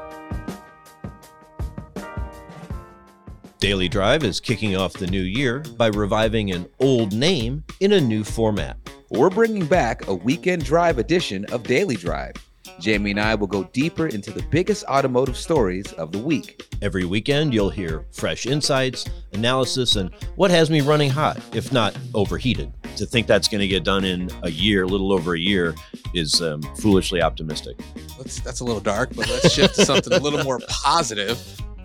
Daily 3.60 3.90
Drive 3.90 4.24
is 4.24 4.40
kicking 4.40 4.74
off 4.74 4.94
the 4.94 5.06
new 5.06 5.20
year 5.20 5.58
by 5.76 5.88
reviving 5.88 6.50
an 6.50 6.66
old 6.78 7.12
name 7.12 7.62
in 7.80 7.92
a 7.92 8.00
new 8.00 8.24
format. 8.24 8.78
We're 9.10 9.28
bringing 9.28 9.66
back 9.66 10.08
a 10.08 10.14
weekend 10.14 10.64
drive 10.64 10.96
edition 10.98 11.44
of 11.52 11.64
Daily 11.64 11.96
Drive. 11.96 12.36
Jamie 12.80 13.10
and 13.10 13.20
I 13.20 13.34
will 13.34 13.46
go 13.46 13.64
deeper 13.64 14.06
into 14.06 14.30
the 14.30 14.42
biggest 14.44 14.84
automotive 14.84 15.36
stories 15.36 15.92
of 15.94 16.10
the 16.10 16.18
week. 16.18 16.66
Every 16.80 17.04
weekend, 17.04 17.52
you'll 17.52 17.68
hear 17.68 18.06
fresh 18.12 18.46
insights, 18.46 19.04
analysis, 19.34 19.96
and 19.96 20.10
what 20.36 20.50
has 20.50 20.70
me 20.70 20.80
running 20.80 21.10
hot, 21.10 21.38
if 21.54 21.70
not 21.70 21.94
overheated. 22.14 22.72
To 22.96 23.04
think 23.04 23.26
that's 23.26 23.46
going 23.46 23.60
to 23.60 23.68
get 23.68 23.84
done 23.84 24.04
in 24.04 24.30
a 24.42 24.50
year, 24.50 24.84
a 24.84 24.86
little 24.86 25.12
over 25.12 25.34
a 25.34 25.38
year, 25.38 25.74
is 26.14 26.40
um, 26.40 26.62
foolishly 26.76 27.20
optimistic. 27.20 27.78
Let's, 28.16 28.40
that's 28.40 28.60
a 28.60 28.64
little 28.64 28.80
dark, 28.80 29.10
but 29.14 29.28
let's 29.28 29.52
shift 29.52 29.74
to 29.74 29.84
something 29.84 30.14
a 30.14 30.18
little 30.18 30.42
more 30.44 30.60
positive. 30.68 31.38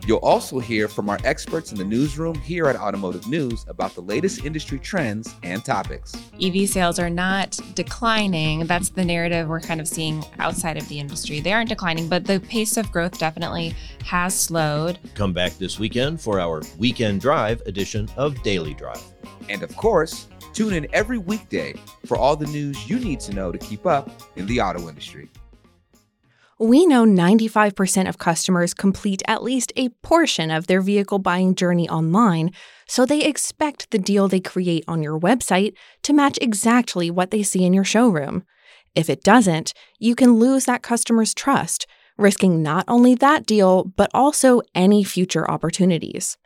You'll 0.06 0.20
also 0.20 0.60
hear 0.60 0.88
from 0.88 1.10
our 1.10 1.18
experts 1.24 1.72
in 1.72 1.80
the 1.80 1.84
newsroom 1.84 2.36
here 2.36 2.68
at 2.68 2.76
Automotive 2.76 3.28
News 3.28 3.66
about 3.68 3.96
the 3.96 4.02
latest 4.02 4.46
industry 4.46 4.78
trends 4.78 5.34
and 5.42 5.66
topics. 5.66 6.16
EV 6.40 6.70
sales 6.70 7.00
are 7.00 7.10
not 7.10 7.60
declining. 7.74 8.68
That's 8.68 8.90
the 8.90 9.04
narrative 9.04 9.48
we're 9.48 9.62
kind 9.62 9.82
of 9.82 9.88
seeing 9.88 10.24
outside 10.38 10.78
of 10.78 10.88
the 10.90 11.00
industry. 11.00 11.40
They 11.40 11.54
aren't 11.54 11.70
declining, 11.70 12.08
but 12.08 12.24
the 12.24 12.40
pace 12.40 12.78
of 12.78 12.92
growth 12.92 13.18
definitely 13.18 13.74
has 14.04 14.40
slowed. 14.40 15.00
Come 15.16 15.34
back 15.34 15.54
this 15.54 15.80
weekend 15.80 16.22
for 16.22 16.40
our 16.40 16.62
Weekend 16.78 17.20
Drive 17.20 17.62
edition 17.66 18.08
of 18.16 18.40
Daily 18.44 18.76
Drive. 18.76 19.02
And 19.50 19.64
of 19.64 19.76
course, 19.76 20.28
tune 20.54 20.74
in 20.74 20.88
every 20.94 21.18
weekday 21.18 21.74
for 22.06 22.16
all 22.16 22.36
the 22.36 22.48
news 22.48 22.88
you 22.88 23.00
need 23.00 23.20
to 23.22 23.34
know 23.34 23.52
to 23.52 23.58
keep 23.58 23.88
up 23.88 24.12
in 24.36 24.46
the 24.46 24.62
auto 24.62 24.88
industry. 24.88 25.30
We 26.60 26.86
know 26.86 27.04
95% 27.04 28.08
of 28.08 28.18
customers 28.18 28.74
complete 28.74 29.22
at 29.28 29.44
least 29.44 29.74
a 29.76 29.90
portion 29.90 30.52
of 30.52 30.68
their 30.68 30.80
vehicle 30.80 31.20
buying 31.20 31.54
journey 31.54 31.90
online, 31.90 32.52
so 32.88 33.06
they 33.06 33.24
expect 33.24 33.92
the 33.92 33.98
deal 33.98 34.30
they 34.30 34.40
create 34.40 34.86
on 34.88 35.04
your 35.04 35.20
website 35.20 35.74
to 36.04 36.14
match 36.14 36.40
exactly 36.42 37.12
what 37.12 37.32
they 37.32 37.44
see 37.44 37.66
in 37.66 37.74
your 37.74 37.84
showroom. 37.84 38.46
If 38.96 39.10
it 39.10 39.22
doesn't, 39.22 39.74
you 40.00 40.16
can 40.16 40.36
lose 40.36 40.64
that 40.64 40.82
customer's 40.82 41.34
trust, 41.34 41.88
risking 42.18 42.64
not 42.64 42.86
only 42.88 43.16
that 43.16 43.46
deal, 43.46 43.84
but 43.84 44.10
also 44.14 44.62
any 44.74 45.04
future 45.04 45.52
opportunities. 45.52 46.38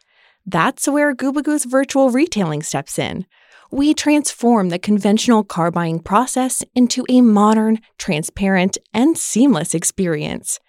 That's 0.44 0.88
where 0.88 1.16
Gubagoo's 1.16 1.66
virtual 1.66 2.10
retailing 2.10 2.64
steps 2.64 2.98
in 2.98 3.28
we 3.72 3.94
transform 3.94 4.70
the 4.70 4.80
conventional 4.80 5.44
car 5.44 5.70
buying 5.72 6.00
process 6.00 6.64
into 6.74 7.06
a 7.08 7.22
modern, 7.22 7.80
transparent, 7.98 8.78
and 8.94 9.18
seamless 9.18 9.76
experience. 9.76 10.60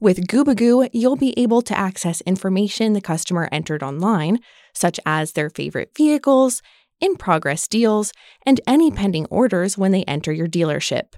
With 0.00 0.26
Gubagoo, 0.28 0.88
you'll 0.92 1.16
be 1.16 1.38
able 1.38 1.62
to 1.62 1.76
access 1.76 2.20
information 2.22 2.92
the 2.92 3.00
customer 3.00 3.48
entered 3.50 3.82
online, 3.82 4.38
such 4.74 5.00
as 5.06 5.32
their 5.32 5.50
favorite 5.50 5.92
vehicles, 5.96 6.62
in 7.00 7.16
progress 7.16 7.66
deals, 7.66 8.12
and 8.46 8.60
any 8.66 8.90
pending 8.90 9.26
orders 9.26 9.76
when 9.76 9.92
they 9.92 10.04
enter 10.04 10.32
your 10.32 10.48
dealership. 10.48 11.14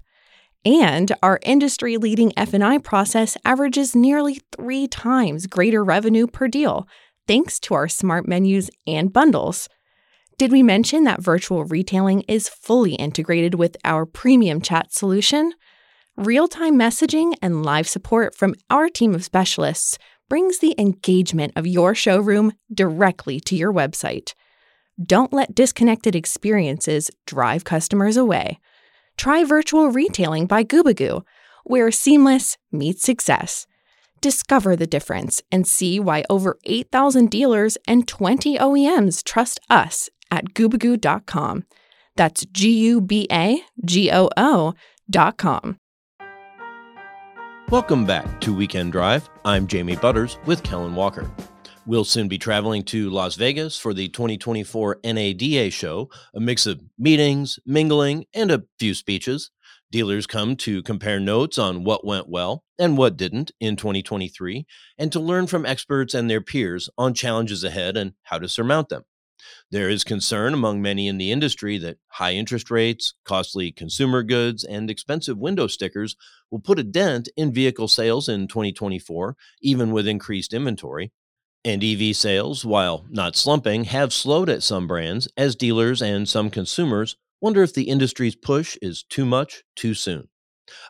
And 0.65 1.13
our 1.23 1.39
industry 1.43 1.97
leading 1.97 2.33
F&I 2.37 2.79
process 2.79 3.37
averages 3.45 3.95
nearly 3.95 4.41
three 4.57 4.89
times 4.89 5.47
greater 5.47 5.85
revenue 5.85 6.27
per 6.27 6.49
deal, 6.49 6.89
thanks 7.27 7.61
to 7.61 7.75
our 7.75 7.89
smart 7.89 8.27
menus 8.27 8.71
and 8.87 9.13
bundles. 9.13 9.69
Did 10.39 10.53
we 10.53 10.63
mention 10.63 11.05
that 11.05 11.23
virtual 11.23 11.65
retailing 11.65 12.21
is 12.29 12.47
fully 12.47 12.95
integrated 12.97 13.55
with 13.55 13.75
our 13.85 14.05
premium 14.05 14.61
chat 14.61 14.93
solution? 14.93 15.55
Real 16.15 16.47
time 16.47 16.79
messaging 16.79 17.35
and 17.41 17.65
live 17.65 17.89
support 17.89 18.35
from 18.35 18.55
our 18.69 18.91
team 18.91 19.15
of 19.15 19.25
specialists 19.25 19.97
brings 20.29 20.59
the 20.59 20.75
engagement 20.77 21.55
of 21.57 21.67
your 21.67 21.95
showroom 21.95 22.53
directly 22.71 23.41
to 23.41 23.57
your 23.57 23.73
website. 23.73 24.35
Don't 25.03 25.33
let 25.33 25.55
disconnected 25.55 26.15
experiences 26.15 27.11
drive 27.25 27.65
customers 27.65 28.19
away. 28.19 28.61
Try 29.17 29.43
virtual 29.43 29.89
retailing 29.89 30.45
by 30.45 30.65
Gubagoo, 30.65 31.23
where 31.65 31.91
seamless 31.91 32.59
meets 32.71 33.03
success. 33.03 33.67
Discover 34.21 34.77
the 34.77 34.87
difference 34.87 35.41
and 35.51 35.67
see 35.67 35.99
why 35.99 36.25
over 36.29 36.59
8,000 36.65 37.31
dealers 37.31 37.79
and 37.89 38.07
20 38.07 38.59
OEMs 38.59 39.25
trust 39.25 39.61
us 39.71 40.11
at 40.31 40.55
gubagoo.com. 40.55 41.65
That's 42.17 42.47
G 42.47 42.71
U 42.71 43.01
B 43.01 43.27
A 43.31 43.63
G 43.85 44.11
O 44.11 44.29
O.com. 44.37 45.79
Welcome 47.69 48.07
back 48.07 48.41
to 48.43 48.55
Weekend 48.55 48.93
Drive. 48.93 49.29
I'm 49.45 49.67
Jamie 49.67 49.97
Butters 49.97 50.39
with 50.47 50.63
Kellen 50.63 50.95
Walker. 50.95 51.29
We'll 51.85 52.05
soon 52.05 52.29
be 52.29 52.39
traveling 52.39 52.85
to 52.85 53.11
Las 53.11 53.37
Vegas 53.37 53.79
for 53.79 53.93
the 53.93 54.09
2024 54.09 55.01
NADA 55.05 55.71
show, 55.71 56.09
a 56.35 56.41
mix 56.41 56.67
of 56.67 56.81
meetings, 56.99 57.59
mingling, 57.67 58.27
and 58.35 58.51
a 58.51 58.65
few 58.79 58.95
speeches. 58.95 59.51
Dealers 59.93 60.27
come 60.27 60.57
to 60.57 60.83
compare 60.83 61.21
notes 61.21 61.59
on 61.59 61.85
what 61.85 62.05
went 62.05 62.29
well 62.29 62.65
and 62.79 62.99
what 62.99 63.17
didn't 63.17 63.53
in 63.61 63.77
2023, 63.77 64.67
and 64.99 65.13
to 65.13 65.21
learn 65.21 65.47
from 65.47 65.65
experts 65.65 66.13
and 66.13 66.29
their 66.29 66.41
peers 66.41 66.91
on 66.99 67.15
challenges 67.15 67.63
ahead 67.63 67.97
and 67.97 68.15
how 68.25 68.39
to 68.39 68.49
surmount 68.49 68.89
them. 68.89 69.05
There 69.71 69.89
is 69.89 70.05
concern 70.05 70.55
among 70.55 70.81
many 70.81 71.09
in 71.09 71.19
the 71.19 71.33
industry 71.33 71.79
that 71.79 71.99
high 72.09 72.35
interest 72.35 72.71
rates, 72.71 73.15
costly 73.25 73.73
consumer 73.73 74.23
goods, 74.23 74.65
and 74.65 74.91
expensive 74.91 75.39
window 75.39 75.67
stickers 75.67 76.17
will 76.51 76.61
put 76.61 76.79
a 76.79 76.85
dent 76.85 77.29
in 77.37 77.53
vehicle 77.53 77.89
sales 77.89 78.29
in 78.29 78.49
2024, 78.49 79.37
even 79.61 79.91
with 79.91 80.07
increased 80.07 80.55
inventory. 80.55 81.13
And 81.65 81.83
EV 81.83 82.15
sales, 82.15 82.65
while 82.65 83.07
not 83.11 83.35
slumping, 83.35 83.85
have 83.85 84.13
slowed 84.13 84.49
at 84.49 84.63
some 84.63 84.87
brands 84.87 85.27
as 85.37 85.57
dealers 85.57 86.01
and 86.01 86.29
some 86.29 86.49
consumers 86.49 87.17
wonder 87.41 87.63
if 87.63 87.75
the 87.75 87.89
industry's 87.89 88.37
push 88.37 88.77
is 88.81 89.03
too 89.03 89.27
much 89.27 89.65
too 89.75 89.95
soon. 89.95 90.29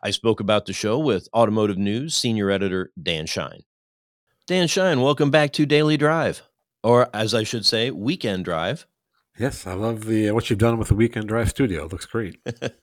I 0.02 0.10
spoke 0.10 0.40
about 0.40 0.66
the 0.66 0.72
show 0.72 0.98
with 0.98 1.28
Automotive 1.34 1.78
News 1.78 2.14
senior 2.14 2.50
editor 2.50 2.92
Dan 3.02 3.26
Shine. 3.26 3.62
Dan 4.46 4.68
Shine, 4.68 5.00
welcome 5.00 5.30
back 5.30 5.52
to 5.54 5.66
Daily 5.66 5.96
Drive 5.96 6.42
or 6.82 7.08
as 7.14 7.34
I 7.34 7.42
should 7.42 7.66
say, 7.66 7.90
weekend 7.90 8.44
drive. 8.44 8.86
Yes, 9.38 9.66
I 9.66 9.74
love 9.74 10.06
the 10.06 10.30
uh, 10.30 10.34
what 10.34 10.48
you've 10.48 10.58
done 10.58 10.78
with 10.78 10.88
the 10.88 10.94
weekend 10.94 11.28
drive 11.28 11.50
studio. 11.50 11.84
It 11.84 11.92
looks 11.92 12.06
great. 12.06 12.38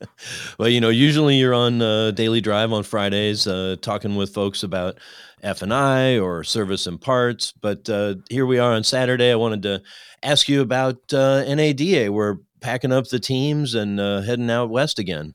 well, 0.60 0.70
you 0.70 0.80
know, 0.80 0.90
usually 0.90 1.38
you're 1.38 1.54
on 1.54 1.82
uh, 1.82 2.12
daily 2.12 2.42
drive 2.42 2.72
on 2.72 2.84
Fridays, 2.84 3.48
uh, 3.48 3.76
talking 3.82 4.16
with 4.16 4.36
folks 4.36 4.62
about 4.62 5.00
F 5.42 5.64
and 5.64 5.74
I 5.74 6.20
or 6.20 6.44
service 6.44 6.86
and 6.86 7.02
parts. 7.02 7.52
But 7.60 7.90
uh, 7.90 8.16
here 8.30 8.46
we 8.46 8.60
are 8.60 8.72
on 8.72 8.84
Saturday. 8.84 9.32
I 9.32 9.36
wanted 9.36 9.64
to 9.64 9.82
ask 10.22 10.48
you 10.48 10.62
about 10.62 11.12
uh, 11.12 11.44
NADA. 11.44 12.12
We're 12.12 12.38
packing 12.62 12.92
up 12.92 13.08
the 13.08 13.20
teams 13.20 13.74
and 13.74 14.00
uh, 14.00 14.22
heading 14.22 14.52
out 14.52 14.70
west 14.70 15.00
again. 15.00 15.34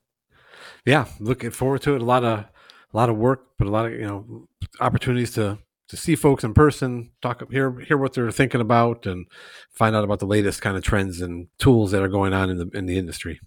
Yeah, 0.87 1.07
looking 1.19 1.51
forward 1.51 1.83
to 1.83 1.97
it. 1.97 2.01
A 2.01 2.05
lot 2.05 2.23
of 2.23 2.39
a 2.39 2.97
lot 2.97 3.11
of 3.11 3.17
work, 3.17 3.45
but 3.59 3.67
a 3.67 3.71
lot 3.71 3.87
of 3.87 3.93
you 3.93 4.07
know 4.07 4.47
opportunities 4.81 5.33
to 5.33 5.59
to 5.89 5.97
see 5.97 6.15
folks 6.15 6.45
in 6.45 6.55
person, 6.55 7.11
talk 7.23 7.51
hear 7.51 7.81
hear 7.81 7.97
what 7.97 8.13
they're 8.13 8.31
thinking 8.31 8.61
about, 8.61 9.07
and 9.07 9.27
find 9.71 9.97
out 9.97 10.05
about 10.05 10.19
the 10.19 10.27
latest 10.27 10.63
kind 10.63 10.77
of 10.77 10.83
trends 10.83 11.21
and 11.21 11.49
tools 11.59 11.91
that 11.91 12.03
are 12.03 12.09
going 12.09 12.33
on 12.33 12.51
in 12.51 12.59
the 12.59 12.71
in 12.75 12.87
the 12.87 12.99
industry. 12.99 13.41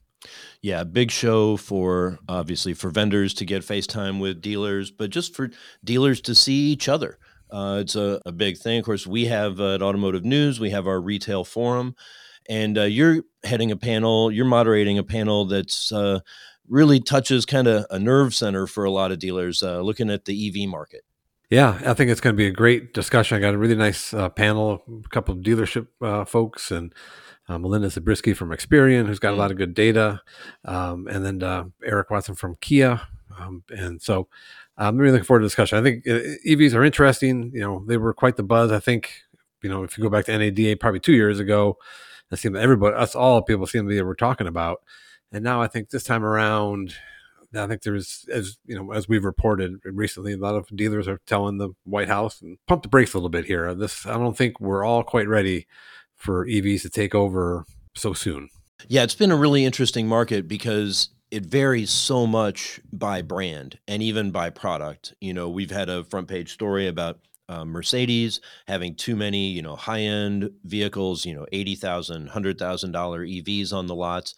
Yeah, 0.61 0.83
big 0.83 1.09
show 1.09 1.57
for 1.57 2.19
obviously 2.27 2.73
for 2.73 2.89
vendors 2.89 3.33
to 3.35 3.45
get 3.45 3.63
FaceTime 3.63 4.19
with 4.19 4.41
dealers, 4.41 4.91
but 4.91 5.09
just 5.09 5.35
for 5.35 5.49
dealers 5.83 6.21
to 6.21 6.35
see 6.35 6.69
each 6.71 6.87
other. 6.87 7.17
Uh, 7.49 7.79
it's 7.81 7.95
a, 7.95 8.21
a, 8.25 8.31
big 8.31 8.57
thing. 8.57 8.79
Of 8.79 8.85
course, 8.85 9.05
we 9.05 9.25
have 9.25 9.59
uh, 9.59 9.75
at 9.75 9.81
Automotive 9.81 10.23
News, 10.23 10.59
we 10.59 10.69
have 10.69 10.87
our 10.87 11.01
retail 11.01 11.43
forum, 11.43 11.95
and 12.47 12.77
uh, 12.77 12.83
you're 12.83 13.23
heading 13.43 13.71
a 13.71 13.75
panel, 13.75 14.31
you're 14.31 14.45
moderating 14.45 14.97
a 14.97 15.03
panel 15.03 15.43
that's 15.45 15.91
uh, 15.91 16.21
really 16.69 17.01
touches 17.01 17.45
kind 17.45 17.67
of 17.67 17.85
a 17.89 17.99
nerve 17.99 18.33
center 18.33 18.67
for 18.67 18.85
a 18.85 18.91
lot 18.91 19.11
of 19.11 19.19
dealers 19.19 19.61
uh, 19.61 19.81
looking 19.81 20.09
at 20.09 20.23
the 20.23 20.47
EV 20.47 20.69
market. 20.69 21.03
Yeah, 21.51 21.81
I 21.85 21.93
think 21.93 22.09
it's 22.09 22.21
going 22.21 22.33
to 22.33 22.37
be 22.37 22.47
a 22.47 22.51
great 22.51 22.93
discussion. 22.93 23.35
I 23.35 23.41
got 23.41 23.53
a 23.53 23.57
really 23.57 23.75
nice 23.75 24.13
uh, 24.13 24.29
panel, 24.29 24.81
a 25.05 25.09
couple 25.09 25.35
of 25.35 25.41
dealership 25.41 25.87
uh, 26.01 26.23
folks, 26.23 26.71
and 26.71 26.95
uh, 27.49 27.57
Melinda 27.57 27.89
Zabritski 27.89 28.33
from 28.33 28.51
Experian, 28.51 29.05
who's 29.05 29.19
got 29.19 29.33
a 29.33 29.35
mm. 29.35 29.39
lot 29.39 29.51
of 29.51 29.57
good 29.57 29.73
data, 29.73 30.21
um, 30.63 31.07
and 31.07 31.25
then 31.25 31.43
uh, 31.43 31.65
Eric 31.83 32.09
Watson 32.09 32.35
from 32.35 32.55
Kia. 32.61 33.01
Um, 33.37 33.63
and 33.69 34.01
so 34.01 34.29
I'm 34.77 34.95
really 34.95 35.11
looking 35.11 35.25
forward 35.25 35.41
to 35.41 35.43
the 35.43 35.49
discussion. 35.49 35.77
I 35.77 35.83
think 35.83 36.07
uh, 36.07 36.21
EVs 36.47 36.73
are 36.73 36.85
interesting. 36.85 37.51
You 37.53 37.59
know, 37.59 37.83
they 37.85 37.97
were 37.97 38.13
quite 38.13 38.37
the 38.37 38.43
buzz. 38.43 38.71
I 38.71 38.79
think, 38.79 39.11
you 39.61 39.69
know, 39.69 39.83
if 39.83 39.97
you 39.97 40.03
go 40.05 40.09
back 40.09 40.25
to 40.25 40.37
NADA 40.37 40.77
probably 40.77 41.01
two 41.01 41.11
years 41.11 41.39
ago, 41.39 41.77
it 42.31 42.37
seemed 42.37 42.55
everybody, 42.55 42.95
us 42.95 43.13
all 43.13 43.41
people 43.41 43.67
seemed 43.67 43.89
to 43.89 43.93
be 43.93 44.01
were 44.01 44.15
talking 44.15 44.47
about. 44.47 44.83
And 45.33 45.43
now 45.43 45.61
I 45.61 45.67
think 45.67 45.89
this 45.89 46.05
time 46.05 46.23
around, 46.23 46.95
I 47.55 47.67
think 47.67 47.81
there's, 47.81 48.25
as 48.31 48.57
you 48.65 48.75
know, 48.75 48.93
as 48.93 49.09
we've 49.09 49.25
reported 49.25 49.79
recently, 49.83 50.33
a 50.33 50.37
lot 50.37 50.55
of 50.55 50.67
dealers 50.75 51.07
are 51.07 51.19
telling 51.27 51.57
the 51.57 51.69
White 51.83 52.07
House 52.07 52.41
and 52.41 52.57
pump 52.67 52.83
the 52.83 52.89
brakes 52.89 53.13
a 53.13 53.17
little 53.17 53.29
bit 53.29 53.45
here. 53.45 53.73
This, 53.73 54.05
I 54.05 54.13
don't 54.13 54.37
think 54.37 54.59
we're 54.59 54.85
all 54.85 55.03
quite 55.03 55.27
ready 55.27 55.67
for 56.15 56.45
EVs 56.45 56.83
to 56.83 56.89
take 56.89 57.13
over 57.13 57.65
so 57.95 58.13
soon. 58.13 58.49
Yeah, 58.87 59.03
it's 59.03 59.15
been 59.15 59.31
a 59.31 59.35
really 59.35 59.65
interesting 59.65 60.07
market 60.07 60.47
because 60.47 61.09
it 61.29 61.45
varies 61.45 61.89
so 61.89 62.27
much 62.27 62.79
by 62.91 63.21
brand 63.21 63.79
and 63.87 64.03
even 64.03 64.31
by 64.31 64.49
product. 64.49 65.13
You 65.21 65.33
know, 65.33 65.49
we've 65.49 65.71
had 65.71 65.89
a 65.89 66.03
front 66.03 66.27
page 66.27 66.53
story 66.53 66.87
about 66.87 67.19
uh, 67.49 67.65
Mercedes 67.65 68.39
having 68.67 68.95
too 68.95 69.15
many, 69.15 69.49
you 69.49 69.61
know, 69.61 69.75
high 69.75 70.01
end 70.01 70.51
vehicles, 70.63 71.25
you 71.25 71.33
know, 71.33 71.45
$80,000, 71.51 72.29
$100,000 72.29 73.43
EVs 73.43 73.73
on 73.73 73.87
the 73.87 73.95
lots. 73.95 74.33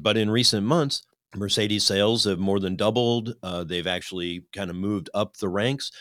But 0.00 0.16
in 0.16 0.30
recent 0.30 0.66
months, 0.66 1.02
Mercedes 1.34 1.84
sales 1.84 2.24
have 2.24 2.38
more 2.38 2.60
than 2.60 2.76
doubled. 2.76 3.34
Uh, 3.42 3.64
they've 3.64 3.86
actually 3.86 4.44
kind 4.52 4.70
of 4.70 4.76
moved 4.76 5.10
up 5.14 5.36
the 5.36 5.48
ranks, 5.48 5.92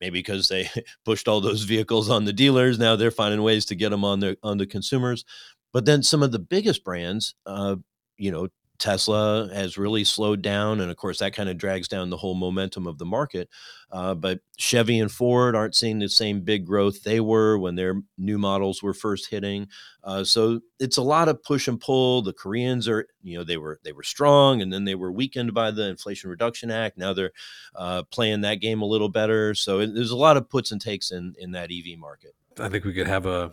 maybe 0.00 0.18
because 0.18 0.48
they 0.48 0.68
pushed 1.04 1.28
all 1.28 1.40
those 1.40 1.62
vehicles 1.62 2.10
on 2.10 2.24
the 2.24 2.32
dealers. 2.32 2.78
Now 2.78 2.96
they're 2.96 3.10
finding 3.10 3.42
ways 3.42 3.64
to 3.66 3.74
get 3.74 3.90
them 3.90 4.04
on 4.04 4.20
the 4.20 4.36
on 4.42 4.58
the 4.58 4.66
consumers. 4.66 5.24
But 5.72 5.86
then 5.86 6.02
some 6.02 6.22
of 6.22 6.32
the 6.32 6.38
biggest 6.38 6.84
brands, 6.84 7.34
uh, 7.46 7.76
you 8.16 8.30
know, 8.30 8.48
Tesla 8.78 9.48
has 9.52 9.78
really 9.78 10.04
slowed 10.04 10.42
down, 10.42 10.80
and 10.80 10.90
of 10.90 10.96
course 10.96 11.18
that 11.20 11.34
kind 11.34 11.48
of 11.48 11.56
drags 11.56 11.88
down 11.88 12.10
the 12.10 12.16
whole 12.16 12.34
momentum 12.34 12.86
of 12.86 12.98
the 12.98 13.04
market. 13.04 13.48
Uh, 13.90 14.14
but 14.14 14.40
Chevy 14.56 14.98
and 14.98 15.10
Ford 15.10 15.54
aren't 15.54 15.76
seeing 15.76 16.00
the 16.00 16.08
same 16.08 16.40
big 16.40 16.66
growth 16.66 17.02
they 17.02 17.20
were 17.20 17.56
when 17.56 17.76
their 17.76 18.02
new 18.18 18.38
models 18.38 18.82
were 18.82 18.94
first 18.94 19.30
hitting. 19.30 19.68
Uh, 20.02 20.24
so 20.24 20.60
it's 20.80 20.96
a 20.96 21.02
lot 21.02 21.28
of 21.28 21.42
push 21.42 21.68
and 21.68 21.80
pull. 21.80 22.22
The 22.22 22.32
Koreans 22.32 22.88
are, 22.88 23.06
you 23.22 23.38
know, 23.38 23.44
they 23.44 23.56
were 23.56 23.78
they 23.84 23.92
were 23.92 24.02
strong, 24.02 24.60
and 24.60 24.72
then 24.72 24.84
they 24.84 24.96
were 24.96 25.12
weakened 25.12 25.54
by 25.54 25.70
the 25.70 25.88
Inflation 25.88 26.28
Reduction 26.30 26.70
Act. 26.70 26.98
Now 26.98 27.12
they're 27.12 27.32
uh, 27.76 28.02
playing 28.10 28.40
that 28.40 28.56
game 28.56 28.82
a 28.82 28.86
little 28.86 29.08
better. 29.08 29.54
So 29.54 29.80
it, 29.80 29.94
there's 29.94 30.10
a 30.10 30.16
lot 30.16 30.36
of 30.36 30.50
puts 30.50 30.72
and 30.72 30.80
takes 30.80 31.12
in 31.12 31.34
in 31.38 31.52
that 31.52 31.70
EV 31.70 31.98
market. 31.98 32.34
I 32.58 32.68
think 32.68 32.84
we 32.84 32.92
could 32.92 33.06
have 33.06 33.26
a 33.26 33.52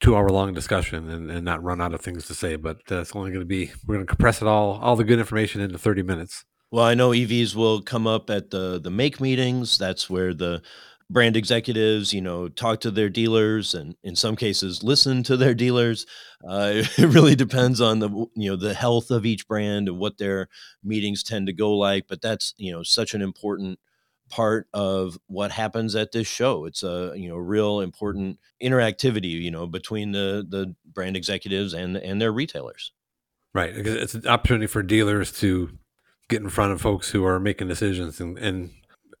two 0.00 0.16
hour 0.16 0.28
long 0.28 0.52
discussion 0.54 1.08
and, 1.08 1.30
and 1.30 1.44
not 1.44 1.62
run 1.62 1.80
out 1.80 1.94
of 1.94 2.00
things 2.00 2.26
to 2.26 2.34
say. 2.34 2.56
But 2.56 2.80
uh, 2.90 3.00
it's 3.00 3.14
only 3.14 3.30
going 3.30 3.42
to 3.42 3.46
be 3.46 3.72
we're 3.86 3.96
going 3.96 4.06
to 4.06 4.10
compress 4.10 4.42
it 4.42 4.48
all 4.48 4.78
all 4.80 4.96
the 4.96 5.04
good 5.04 5.18
information 5.18 5.60
into 5.60 5.78
thirty 5.78 6.02
minutes. 6.02 6.44
Well, 6.70 6.84
I 6.84 6.94
know 6.94 7.10
EVs 7.10 7.54
will 7.54 7.82
come 7.82 8.06
up 8.06 8.30
at 8.30 8.50
the 8.50 8.80
the 8.80 8.90
make 8.90 9.20
meetings. 9.20 9.78
That's 9.78 10.10
where 10.10 10.34
the 10.34 10.62
brand 11.10 11.36
executives, 11.36 12.12
you 12.12 12.20
know, 12.20 12.48
talk 12.48 12.80
to 12.80 12.90
their 12.90 13.08
dealers 13.08 13.74
and 13.74 13.94
in 14.02 14.16
some 14.16 14.36
cases 14.36 14.82
listen 14.82 15.22
to 15.24 15.36
their 15.36 15.54
dealers. 15.54 16.06
Uh, 16.46 16.72
it 16.98 17.14
really 17.14 17.34
depends 17.34 17.80
on 17.80 17.98
the 17.98 18.08
you 18.34 18.50
know 18.50 18.56
the 18.56 18.74
health 18.74 19.10
of 19.10 19.26
each 19.26 19.46
brand 19.46 19.88
and 19.88 19.98
what 19.98 20.18
their 20.18 20.48
meetings 20.82 21.22
tend 21.22 21.46
to 21.46 21.52
go 21.52 21.72
like. 21.72 22.06
But 22.08 22.20
that's 22.20 22.54
you 22.56 22.72
know 22.72 22.82
such 22.82 23.14
an 23.14 23.22
important 23.22 23.78
part 24.30 24.68
of 24.72 25.18
what 25.26 25.50
happens 25.50 25.94
at 25.94 26.12
this 26.12 26.26
show. 26.26 26.64
It's 26.64 26.82
a 26.82 27.12
you 27.16 27.28
know 27.28 27.36
real 27.36 27.80
important 27.80 28.38
interactivity 28.62 29.30
you 29.30 29.50
know 29.50 29.66
between 29.66 30.12
the 30.12 30.46
the 30.48 30.74
brand 30.84 31.16
executives 31.16 31.74
and 31.74 31.96
and 31.96 32.20
their 32.20 32.32
retailers. 32.32 32.92
Right, 33.52 33.70
it's 33.74 34.14
an 34.14 34.26
opportunity 34.26 34.66
for 34.66 34.82
dealers 34.82 35.30
to 35.40 35.70
get 36.28 36.42
in 36.42 36.48
front 36.48 36.72
of 36.72 36.80
folks 36.80 37.10
who 37.10 37.24
are 37.24 37.38
making 37.38 37.68
decisions 37.68 38.20
and, 38.20 38.36
and 38.38 38.70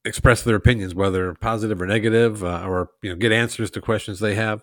express 0.04 0.42
their 0.42 0.56
opinions, 0.56 0.94
whether 0.94 1.34
positive 1.34 1.80
or 1.80 1.86
negative, 1.86 2.42
uh, 2.42 2.64
or 2.66 2.90
you 3.02 3.10
know 3.10 3.16
get 3.16 3.32
answers 3.32 3.70
to 3.72 3.80
questions 3.80 4.20
they 4.20 4.34
have. 4.34 4.62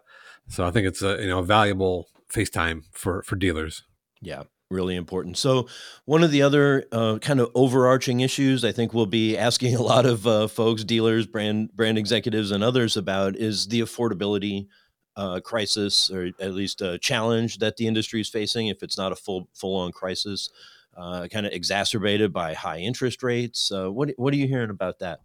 So 0.50 0.66
I 0.66 0.72
think 0.72 0.88
it's 0.88 1.02
a 1.02 1.22
you 1.22 1.28
know 1.28 1.40
a 1.40 1.44
valuable 1.44 2.08
FaceTime 2.32 2.84
for 2.92 3.24
for 3.24 3.36
dealers. 3.36 3.84
Yeah, 4.22 4.44
really 4.72 4.96
important. 4.96 5.38
So, 5.38 5.68
one 6.06 6.24
of 6.24 6.32
the 6.32 6.42
other 6.42 6.86
uh, 6.92 7.20
kind 7.20 7.40
of 7.40 7.52
overarching 7.54 8.22
issues 8.22 8.64
I 8.66 8.72
think 8.72 8.94
we'll 8.94 9.06
be 9.06 9.38
asking 9.38 9.76
a 9.78 9.82
lot 9.82 10.06
of 10.06 10.26
uh, 10.26 10.48
folks, 10.48 10.84
dealers, 10.84 11.28
brand 11.28 11.76
brand 11.76 11.98
executives, 11.98 12.52
and 12.52 12.64
others 12.64 12.98
about 12.98 13.36
is 13.36 13.68
the 13.68 13.82
affordability 13.82 14.68
uh, 15.16 15.40
crisis, 15.42 16.10
or 16.10 16.32
at 16.40 16.54
least 16.54 16.82
a 16.82 16.98
challenge 16.98 17.58
that 17.60 17.78
the 17.78 17.88
industry 17.88 18.22
is 18.22 18.30
facing. 18.30 18.68
If 18.68 18.82
it's 18.82 18.98
not 18.98 19.12
a 19.12 19.16
full 19.16 19.50
full 19.54 19.76
on 19.76 19.92
crisis, 19.92 20.50
uh, 20.98 21.28
kind 21.28 21.46
of 21.46 21.52
exacerbated 21.52 22.34
by 22.34 22.54
high 22.54 22.80
interest 22.80 23.22
rates. 23.22 23.72
Uh, 23.72 23.92
what 23.92 24.12
what 24.18 24.34
are 24.34 24.38
you 24.38 24.48
hearing 24.48 24.70
about 24.70 25.00
that? 25.00 25.20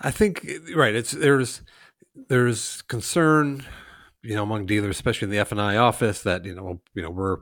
I 0.00 0.10
think 0.10 0.48
right. 0.74 0.94
It's 0.94 1.10
there's 1.10 1.62
there's 2.28 2.82
concern 2.82 3.64
you 4.22 4.34
know 4.34 4.42
among 4.42 4.66
dealers 4.66 4.96
especially 4.96 5.26
in 5.26 5.30
the 5.30 5.38
f&i 5.38 5.76
office 5.76 6.22
that 6.22 6.44
you 6.44 6.54
know 6.54 6.80
you 6.94 7.02
know 7.02 7.10
we're 7.10 7.38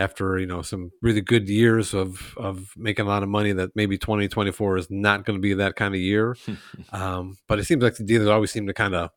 after 0.00 0.38
you 0.38 0.46
know 0.46 0.62
some 0.62 0.90
really 1.02 1.20
good 1.20 1.48
years 1.48 1.94
of 1.94 2.34
of 2.36 2.72
making 2.76 3.04
a 3.04 3.08
lot 3.08 3.22
of 3.22 3.28
money 3.28 3.52
that 3.52 3.70
maybe 3.74 3.98
2024 3.98 4.78
is 4.78 4.88
not 4.90 5.24
going 5.24 5.36
to 5.36 5.40
be 5.40 5.54
that 5.54 5.76
kind 5.76 5.94
of 5.94 6.00
year 6.00 6.36
um, 6.92 7.36
but 7.48 7.58
it 7.58 7.64
seems 7.64 7.82
like 7.82 7.96
the 7.96 8.04
dealers 8.04 8.28
always 8.28 8.50
seem 8.50 8.66
to 8.66 8.74
kind 8.74 8.94
of 8.94 9.10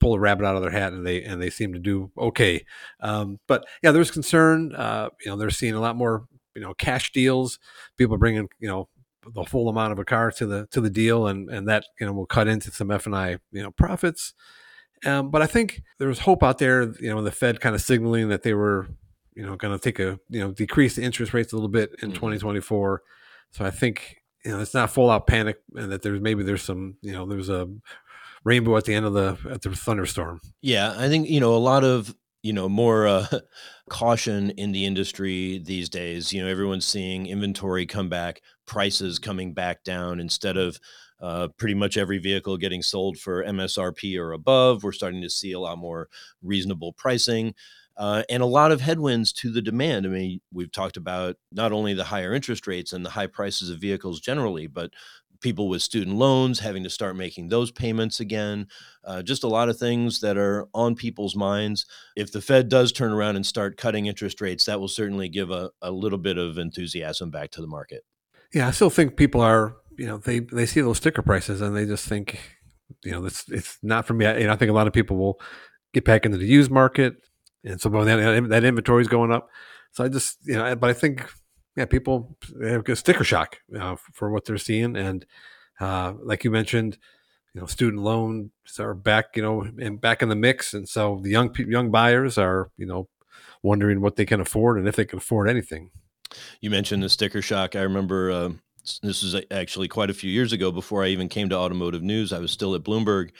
pull 0.00 0.14
a 0.14 0.18
rabbit 0.18 0.44
out 0.44 0.56
of 0.56 0.62
their 0.62 0.70
hat 0.70 0.92
and 0.92 1.06
they 1.06 1.22
and 1.22 1.40
they 1.40 1.50
seem 1.50 1.72
to 1.72 1.78
do 1.78 2.10
okay 2.16 2.64
um, 3.00 3.38
but 3.46 3.64
yeah 3.82 3.90
there's 3.90 4.10
concern 4.10 4.74
uh, 4.74 5.08
you 5.24 5.30
know 5.30 5.36
they're 5.36 5.50
seeing 5.50 5.74
a 5.74 5.80
lot 5.80 5.96
more 5.96 6.24
you 6.54 6.62
know 6.62 6.74
cash 6.74 7.12
deals 7.12 7.58
people 7.96 8.16
bringing 8.16 8.48
you 8.58 8.68
know 8.68 8.88
the 9.34 9.44
full 9.44 9.68
amount 9.68 9.92
of 9.92 9.98
a 9.98 10.04
car 10.04 10.30
to 10.32 10.46
the 10.46 10.66
to 10.70 10.80
the 10.80 10.90
deal, 10.90 11.26
and 11.26 11.48
and 11.48 11.68
that 11.68 11.84
you 12.00 12.06
know 12.06 12.12
will 12.12 12.26
cut 12.26 12.48
into 12.48 12.70
some 12.70 12.90
F 12.90 13.06
and 13.06 13.14
I 13.14 13.38
you 13.50 13.62
know 13.62 13.70
profits. 13.70 14.34
Um, 15.04 15.30
but 15.30 15.42
I 15.42 15.46
think 15.46 15.82
there's 15.98 16.20
hope 16.20 16.42
out 16.42 16.58
there. 16.58 16.82
You 17.00 17.14
know, 17.14 17.22
the 17.22 17.32
Fed 17.32 17.60
kind 17.60 17.74
of 17.74 17.80
signaling 17.80 18.28
that 18.28 18.42
they 18.42 18.54
were 18.54 18.88
you 19.34 19.44
know 19.44 19.56
going 19.56 19.76
to 19.76 19.82
take 19.82 19.98
a 19.98 20.18
you 20.28 20.40
know 20.40 20.52
decrease 20.52 20.96
the 20.96 21.02
interest 21.02 21.34
rates 21.34 21.52
a 21.52 21.56
little 21.56 21.68
bit 21.68 21.90
in 22.02 22.10
mm-hmm. 22.10 22.14
2024. 22.14 23.02
So 23.50 23.64
I 23.64 23.70
think 23.70 24.16
you 24.44 24.52
know 24.52 24.60
it's 24.60 24.74
not 24.74 24.90
full 24.90 25.10
out 25.10 25.26
panic, 25.26 25.58
and 25.74 25.90
that 25.92 26.02
there's 26.02 26.20
maybe 26.20 26.42
there's 26.42 26.62
some 26.62 26.96
you 27.02 27.12
know 27.12 27.26
there's 27.26 27.48
a 27.48 27.68
rainbow 28.44 28.76
at 28.76 28.84
the 28.84 28.94
end 28.94 29.06
of 29.06 29.12
the 29.12 29.38
at 29.50 29.62
the 29.62 29.70
thunderstorm. 29.70 30.40
Yeah, 30.60 30.94
I 30.96 31.08
think 31.08 31.28
you 31.28 31.40
know 31.40 31.54
a 31.54 31.58
lot 31.58 31.84
of 31.84 32.14
you 32.42 32.52
know 32.52 32.68
more 32.68 33.06
uh, 33.06 33.26
caution 33.88 34.50
in 34.50 34.72
the 34.72 34.84
industry 34.84 35.62
these 35.64 35.88
days. 35.88 36.32
You 36.32 36.42
know, 36.42 36.48
everyone's 36.48 36.86
seeing 36.86 37.26
inventory 37.26 37.86
come 37.86 38.08
back, 38.08 38.42
prices 38.66 39.18
coming 39.18 39.54
back 39.54 39.84
down 39.84 40.20
instead 40.20 40.56
of 40.56 40.78
uh, 41.20 41.48
pretty 41.56 41.74
much 41.74 41.96
every 41.96 42.18
vehicle 42.18 42.56
getting 42.56 42.82
sold 42.82 43.16
for 43.16 43.44
MSRP 43.44 44.18
or 44.18 44.32
above. 44.32 44.82
We're 44.82 44.92
starting 44.92 45.22
to 45.22 45.30
see 45.30 45.52
a 45.52 45.60
lot 45.60 45.78
more 45.78 46.08
reasonable 46.42 46.92
pricing. 46.92 47.54
Uh, 47.96 48.22
and 48.30 48.42
a 48.42 48.46
lot 48.46 48.72
of 48.72 48.80
headwinds 48.80 49.32
to 49.32 49.50
the 49.50 49.62
demand. 49.62 50.06
I 50.06 50.08
mean, 50.08 50.40
we've 50.52 50.72
talked 50.72 50.96
about 50.96 51.36
not 51.50 51.72
only 51.72 51.94
the 51.94 52.04
higher 52.04 52.32
interest 52.34 52.66
rates 52.66 52.92
and 52.92 53.04
the 53.04 53.10
high 53.10 53.26
prices 53.26 53.70
of 53.70 53.78
vehicles 53.78 54.20
generally, 54.20 54.66
but 54.66 54.92
people 55.42 55.68
with 55.68 55.82
student 55.82 56.16
loans 56.16 56.60
having 56.60 56.84
to 56.84 56.90
start 56.90 57.16
making 57.16 57.48
those 57.48 57.70
payments 57.70 58.20
again. 58.20 58.66
Uh, 59.04 59.22
just 59.22 59.44
a 59.44 59.48
lot 59.48 59.68
of 59.68 59.78
things 59.78 60.20
that 60.20 60.38
are 60.38 60.66
on 60.72 60.94
people's 60.94 61.36
minds. 61.36 61.84
If 62.16 62.32
the 62.32 62.40
Fed 62.40 62.68
does 62.68 62.92
turn 62.92 63.12
around 63.12 63.36
and 63.36 63.44
start 63.44 63.76
cutting 63.76 64.06
interest 64.06 64.40
rates, 64.40 64.64
that 64.64 64.80
will 64.80 64.88
certainly 64.88 65.28
give 65.28 65.50
a, 65.50 65.70
a 65.82 65.90
little 65.90 66.18
bit 66.18 66.38
of 66.38 66.58
enthusiasm 66.58 67.30
back 67.30 67.50
to 67.50 67.60
the 67.60 67.66
market. 67.66 68.04
Yeah, 68.54 68.68
I 68.68 68.70
still 68.70 68.90
think 68.90 69.16
people 69.16 69.40
are, 69.40 69.76
you 69.98 70.06
know, 70.06 70.18
they, 70.18 70.40
they 70.40 70.66
see 70.66 70.80
those 70.80 70.98
sticker 70.98 71.22
prices 71.22 71.60
and 71.60 71.76
they 71.76 71.86
just 71.86 72.08
think, 72.08 72.38
you 73.04 73.10
know, 73.10 73.24
it's, 73.24 73.48
it's 73.48 73.78
not 73.82 74.06
for 74.06 74.14
me. 74.14 74.26
I, 74.26 74.38
you 74.38 74.46
know, 74.46 74.52
I 74.52 74.56
think 74.56 74.70
a 74.70 74.74
lot 74.74 74.86
of 74.86 74.92
people 74.92 75.16
will 75.16 75.40
get 75.92 76.04
back 76.04 76.24
into 76.24 76.38
the 76.38 76.46
used 76.46 76.70
market 76.70 77.16
and 77.64 77.80
so 77.80 77.88
that, 77.88 78.48
that 78.48 78.64
inventory 78.64 79.02
is 79.02 79.08
going 79.08 79.32
up. 79.32 79.48
So 79.92 80.04
I 80.04 80.08
just, 80.08 80.38
you 80.44 80.54
know, 80.54 80.74
but 80.76 80.90
I 80.90 80.92
think 80.92 81.28
yeah, 81.76 81.86
people 81.86 82.36
have 82.62 82.88
a 82.88 82.96
sticker 82.96 83.24
shock 83.24 83.58
uh, 83.78 83.96
for 84.12 84.30
what 84.30 84.44
they're 84.44 84.58
seeing, 84.58 84.96
and 84.96 85.24
uh, 85.80 86.14
like 86.22 86.44
you 86.44 86.50
mentioned, 86.50 86.98
you 87.54 87.60
know, 87.60 87.66
student 87.66 88.02
loans 88.02 88.50
are 88.78 88.94
back, 88.94 89.36
you 89.36 89.42
know, 89.42 89.62
and 89.78 90.00
back 90.00 90.22
in 90.22 90.28
the 90.28 90.36
mix, 90.36 90.74
and 90.74 90.88
so 90.88 91.20
the 91.22 91.30
young 91.30 91.54
young 91.56 91.90
buyers 91.90 92.36
are, 92.38 92.70
you 92.76 92.86
know, 92.86 93.08
wondering 93.62 94.00
what 94.00 94.16
they 94.16 94.26
can 94.26 94.40
afford 94.40 94.78
and 94.78 94.88
if 94.88 94.96
they 94.96 95.04
can 95.04 95.18
afford 95.18 95.48
anything. 95.48 95.90
You 96.60 96.70
mentioned 96.70 97.02
the 97.02 97.08
sticker 97.08 97.42
shock. 97.42 97.76
I 97.76 97.82
remember 97.82 98.30
uh, 98.30 98.50
this 99.02 99.22
was 99.22 99.36
actually 99.50 99.88
quite 99.88 100.10
a 100.10 100.14
few 100.14 100.30
years 100.30 100.52
ago 100.52 100.72
before 100.72 101.04
I 101.04 101.08
even 101.08 101.28
came 101.28 101.48
to 101.50 101.56
automotive 101.56 102.02
news. 102.02 102.32
I 102.32 102.38
was 102.38 102.50
still 102.50 102.74
at 102.74 102.82
Bloomberg 102.82 103.30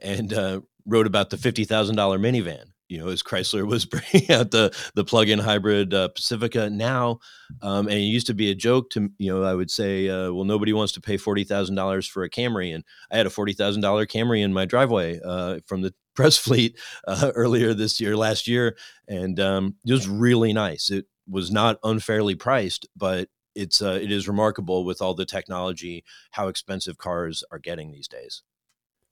and 0.00 0.32
uh, 0.32 0.60
wrote 0.86 1.06
about 1.06 1.30
the 1.30 1.36
fifty 1.36 1.64
thousand 1.64 1.96
dollar 1.96 2.18
minivan 2.18 2.72
you 2.88 2.98
know, 2.98 3.08
as 3.08 3.22
Chrysler 3.22 3.66
was 3.66 3.84
bringing 4.12 4.30
out 4.30 4.50
the 4.50 4.74
the 4.94 5.04
plug-in 5.04 5.38
hybrid 5.38 5.94
uh, 5.94 6.08
Pacifica 6.08 6.70
now, 6.70 7.20
um, 7.62 7.86
and 7.86 7.96
it 7.96 8.02
used 8.02 8.26
to 8.28 8.34
be 8.34 8.50
a 8.50 8.54
joke 8.54 8.90
to 8.90 9.10
you 9.18 9.32
know 9.32 9.42
I 9.42 9.54
would 9.54 9.70
say, 9.70 10.08
uh, 10.08 10.32
well, 10.32 10.44
nobody 10.44 10.72
wants 10.72 10.92
to 10.94 11.00
pay 11.00 11.16
forty 11.16 11.44
thousand 11.44 11.76
dollars 11.76 12.06
for 12.06 12.24
a 12.24 12.30
Camry, 12.30 12.74
and 12.74 12.84
I 13.10 13.16
had 13.16 13.26
a 13.26 13.30
forty 13.30 13.52
thousand 13.52 13.82
dollar 13.82 14.06
Camry 14.06 14.42
in 14.42 14.52
my 14.52 14.64
driveway 14.64 15.20
uh, 15.24 15.60
from 15.66 15.82
the 15.82 15.94
press 16.16 16.36
fleet 16.36 16.76
uh, 17.06 17.30
earlier 17.34 17.74
this 17.74 18.00
year, 18.00 18.16
last 18.16 18.48
year, 18.48 18.76
and 19.06 19.38
um, 19.38 19.76
it 19.86 19.92
was 19.92 20.08
really 20.08 20.52
nice. 20.52 20.90
It 20.90 21.06
was 21.28 21.50
not 21.50 21.78
unfairly 21.84 22.34
priced, 22.34 22.88
but 22.96 23.28
it's 23.54 23.82
uh, 23.82 23.98
it 24.00 24.10
is 24.10 24.28
remarkable 24.28 24.84
with 24.84 25.02
all 25.02 25.14
the 25.14 25.26
technology 25.26 26.04
how 26.30 26.48
expensive 26.48 26.96
cars 26.98 27.44
are 27.50 27.58
getting 27.58 27.92
these 27.92 28.08
days. 28.08 28.42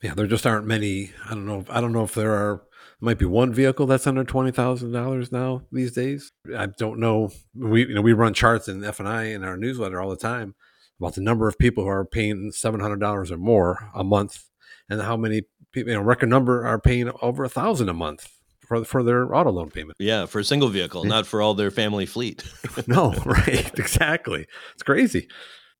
Yeah, 0.02 0.14
there 0.14 0.26
just 0.26 0.46
aren't 0.46 0.66
many. 0.66 1.12
I 1.24 1.30
don't 1.30 1.46
know. 1.46 1.64
I 1.70 1.80
don't 1.80 1.92
know 1.92 2.04
if 2.04 2.14
there 2.14 2.34
are 2.34 2.62
might 3.00 3.18
be 3.18 3.26
one 3.26 3.52
vehicle 3.52 3.86
that's 3.86 4.06
under 4.06 4.24
twenty 4.24 4.50
thousand 4.50 4.92
dollars 4.92 5.32
now 5.32 5.62
these 5.72 5.92
days. 5.92 6.32
I 6.56 6.66
don't 6.66 6.98
know. 6.98 7.30
We 7.54 7.86
you 7.86 7.94
know 7.94 8.02
we 8.02 8.12
run 8.12 8.34
charts 8.34 8.68
in 8.68 8.84
F 8.84 9.00
and 9.00 9.08
I 9.08 9.24
in 9.24 9.44
our 9.44 9.56
newsletter 9.56 10.00
all 10.00 10.10
the 10.10 10.16
time 10.16 10.54
about 11.00 11.14
the 11.14 11.20
number 11.20 11.48
of 11.48 11.58
people 11.58 11.84
who 11.84 11.90
are 11.90 12.04
paying 12.04 12.52
seven 12.52 12.80
hundred 12.80 13.00
dollars 13.00 13.30
or 13.30 13.36
more 13.38 13.90
a 13.94 14.04
month, 14.04 14.44
and 14.88 15.00
how 15.00 15.16
many 15.16 15.42
people 15.72 15.90
you 15.90 15.96
know 15.96 16.02
record 16.02 16.28
number 16.28 16.66
are 16.66 16.80
paying 16.80 17.10
over 17.22 17.44
a 17.44 17.48
thousand 17.48 17.88
a 17.88 17.94
month 17.94 18.28
for 18.66 18.84
for 18.84 19.02
their 19.02 19.34
auto 19.34 19.50
loan 19.50 19.70
payment. 19.70 19.96
Yeah, 19.98 20.26
for 20.26 20.40
a 20.40 20.44
single 20.44 20.68
vehicle, 20.68 21.04
yeah. 21.04 21.10
not 21.10 21.26
for 21.26 21.40
all 21.40 21.54
their 21.54 21.70
family 21.70 22.06
fleet. 22.06 22.44
no, 22.86 23.12
right, 23.24 23.70
exactly. 23.78 24.46
It's 24.74 24.82
crazy. 24.82 25.28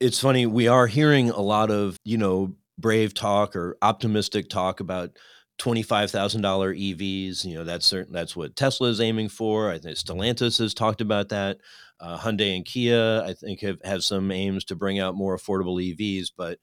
It's 0.01 0.21
funny. 0.21 0.47
We 0.47 0.69
are 0.69 0.87
hearing 0.87 1.31
a 1.31 1.41
lot 1.41 1.71
of 1.71 1.99
you 2.05 2.19
know 2.19 2.55
brave 2.79 3.15
talk 3.15 3.57
or 3.57 3.77
optimistic 3.83 4.49
talk 4.49 4.81
about 4.81 5.11
twenty-five 5.59 6.11
thousand 6.11 6.43
dollar 6.43 6.75
EVs. 6.75 7.45
You 7.45 7.55
know, 7.55 7.65
that's 7.65 7.87
certain. 7.87 8.13
That's 8.13 8.37
what 8.37 8.57
Tesla 8.57 8.89
is 8.89 9.01
aiming 9.01 9.29
for. 9.29 9.71
I 9.71 9.79
think 9.79 9.97
Stellantis 9.97 10.59
has 10.59 10.75
talked 10.75 11.01
about 11.01 11.29
that. 11.31 11.59
Uh, 11.99 12.19
Hyundai 12.19 12.55
and 12.55 12.65
Kia, 12.65 13.23
I 13.25 13.33
think, 13.33 13.61
have, 13.61 13.79
have 13.83 14.05
some 14.05 14.31
aims 14.31 14.65
to 14.67 14.77
bring 14.77 14.99
out 14.99 15.15
more 15.15 15.37
affordable 15.37 15.83
EVs, 15.83 16.27
but 16.37 16.59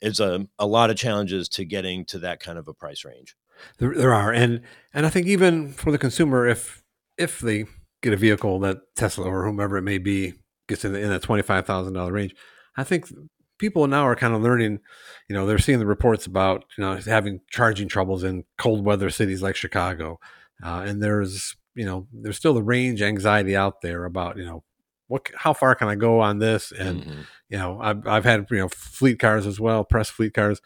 it's 0.00 0.20
a, 0.20 0.46
a 0.58 0.66
lot 0.66 0.90
of 0.90 0.96
challenges 0.96 1.48
to 1.50 1.64
getting 1.64 2.04
to 2.06 2.18
that 2.20 2.40
kind 2.40 2.58
of 2.58 2.66
a 2.66 2.74
price 2.74 3.04
range. 3.04 3.36
There, 3.78 3.94
there 3.94 4.14
are, 4.14 4.32
and 4.32 4.62
and 4.92 5.06
I 5.06 5.10
think 5.10 5.26
even 5.26 5.72
for 5.72 5.92
the 5.92 5.98
consumer, 5.98 6.46
if 6.46 6.82
if 7.18 7.40
they 7.40 7.66
get 8.02 8.12
a 8.12 8.16
vehicle 8.16 8.58
that 8.60 8.78
Tesla 8.96 9.26
or 9.26 9.44
whomever 9.44 9.76
it 9.76 9.82
may 9.82 9.98
be 9.98 10.34
gets 10.68 10.84
in, 10.84 10.92
the, 10.92 11.00
in 11.00 11.10
that 11.10 11.22
twenty 11.22 11.42
five 11.42 11.66
thousand 11.66 11.92
dollar 11.92 12.12
range, 12.12 12.34
I 12.76 12.84
think 12.84 13.06
people 13.64 13.86
now 13.86 14.06
are 14.06 14.14
kind 14.14 14.34
of 14.34 14.42
learning, 14.42 14.78
you 15.26 15.34
know, 15.34 15.46
they're 15.46 15.58
seeing 15.58 15.78
the 15.78 15.86
reports 15.86 16.26
about, 16.26 16.66
you 16.76 16.84
know, 16.84 16.96
having 16.96 17.40
charging 17.48 17.88
troubles 17.88 18.22
in 18.22 18.44
cold 18.58 18.84
weather 18.84 19.08
cities 19.08 19.40
like 19.40 19.56
Chicago. 19.56 20.20
Uh, 20.62 20.84
and 20.86 21.02
there's, 21.02 21.56
you 21.74 21.86
know, 21.86 22.06
there's 22.12 22.36
still 22.36 22.52
the 22.52 22.62
range 22.62 23.00
anxiety 23.00 23.56
out 23.56 23.80
there 23.80 24.04
about, 24.04 24.36
you 24.36 24.44
know, 24.44 24.62
what, 25.08 25.30
how 25.34 25.54
far 25.54 25.74
can 25.74 25.88
I 25.88 25.94
go 25.94 26.20
on 26.20 26.40
this? 26.40 26.72
And, 26.72 27.00
mm-hmm. 27.00 27.20
you 27.48 27.56
know, 27.56 27.78
I've, 27.80 28.06
I've 28.06 28.24
had, 28.24 28.46
you 28.50 28.58
know, 28.58 28.68
fleet 28.68 29.18
cars 29.18 29.46
as 29.46 29.58
well, 29.58 29.82
press 29.82 30.10
fleet 30.10 30.34
cars 30.34 30.60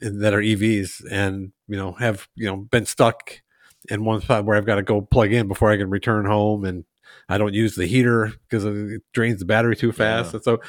that 0.00 0.32
are 0.32 0.40
EVs 0.40 1.02
and, 1.10 1.50
you 1.66 1.76
know, 1.76 1.92
have, 1.94 2.28
you 2.36 2.46
know, 2.46 2.56
been 2.56 2.86
stuck 2.86 3.42
in 3.90 4.04
one 4.04 4.20
spot 4.20 4.44
where 4.44 4.56
I've 4.56 4.66
got 4.66 4.76
to 4.76 4.82
go 4.84 5.00
plug 5.00 5.32
in 5.32 5.48
before 5.48 5.72
I 5.72 5.76
can 5.76 5.90
return 5.90 6.24
home. 6.24 6.64
And 6.64 6.84
I 7.28 7.36
don't 7.36 7.54
use 7.54 7.74
the 7.74 7.86
heater 7.86 8.32
because 8.48 8.64
it 8.64 9.02
drains 9.12 9.40
the 9.40 9.44
battery 9.44 9.74
too 9.74 9.90
fast. 9.90 10.32
Yeah. 10.32 10.36
And 10.36 10.44
so, 10.44 10.60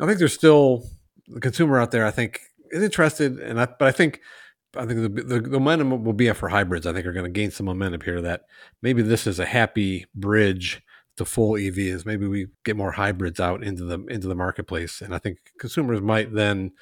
I 0.00 0.06
think 0.06 0.18
there's 0.18 0.32
still 0.32 0.84
the 1.32 1.40
consumer 1.40 1.80
out 1.80 1.90
there. 1.90 2.06
I 2.06 2.10
think 2.10 2.40
is 2.70 2.82
interested, 2.82 3.38
and 3.38 3.60
I, 3.60 3.66
but 3.66 3.88
I 3.88 3.92
think 3.92 4.20
I 4.76 4.86
think 4.86 5.00
the, 5.02 5.40
the, 5.40 5.60
momentum 5.60 6.04
will 6.04 6.12
be 6.12 6.30
up 6.30 6.36
for 6.36 6.48
hybrids. 6.48 6.86
I 6.86 6.92
think 6.92 7.06
are 7.06 7.12
going 7.12 7.24
to 7.24 7.30
gain 7.30 7.50
some 7.50 7.66
momentum 7.66 8.02
here. 8.02 8.20
That 8.20 8.42
maybe 8.82 9.02
this 9.02 9.26
is 9.26 9.38
a 9.38 9.46
happy 9.46 10.06
bridge 10.14 10.82
to 11.16 11.24
full 11.24 11.52
EVs. 11.52 12.06
Maybe 12.06 12.26
we 12.26 12.48
get 12.64 12.76
more 12.76 12.92
hybrids 12.92 13.40
out 13.40 13.62
into 13.62 13.84
the 13.84 14.04
into 14.06 14.28
the 14.28 14.34
marketplace, 14.34 15.00
and 15.00 15.14
I 15.14 15.18
think 15.18 15.38
consumers 15.58 16.00
might 16.00 16.32
then, 16.32 16.72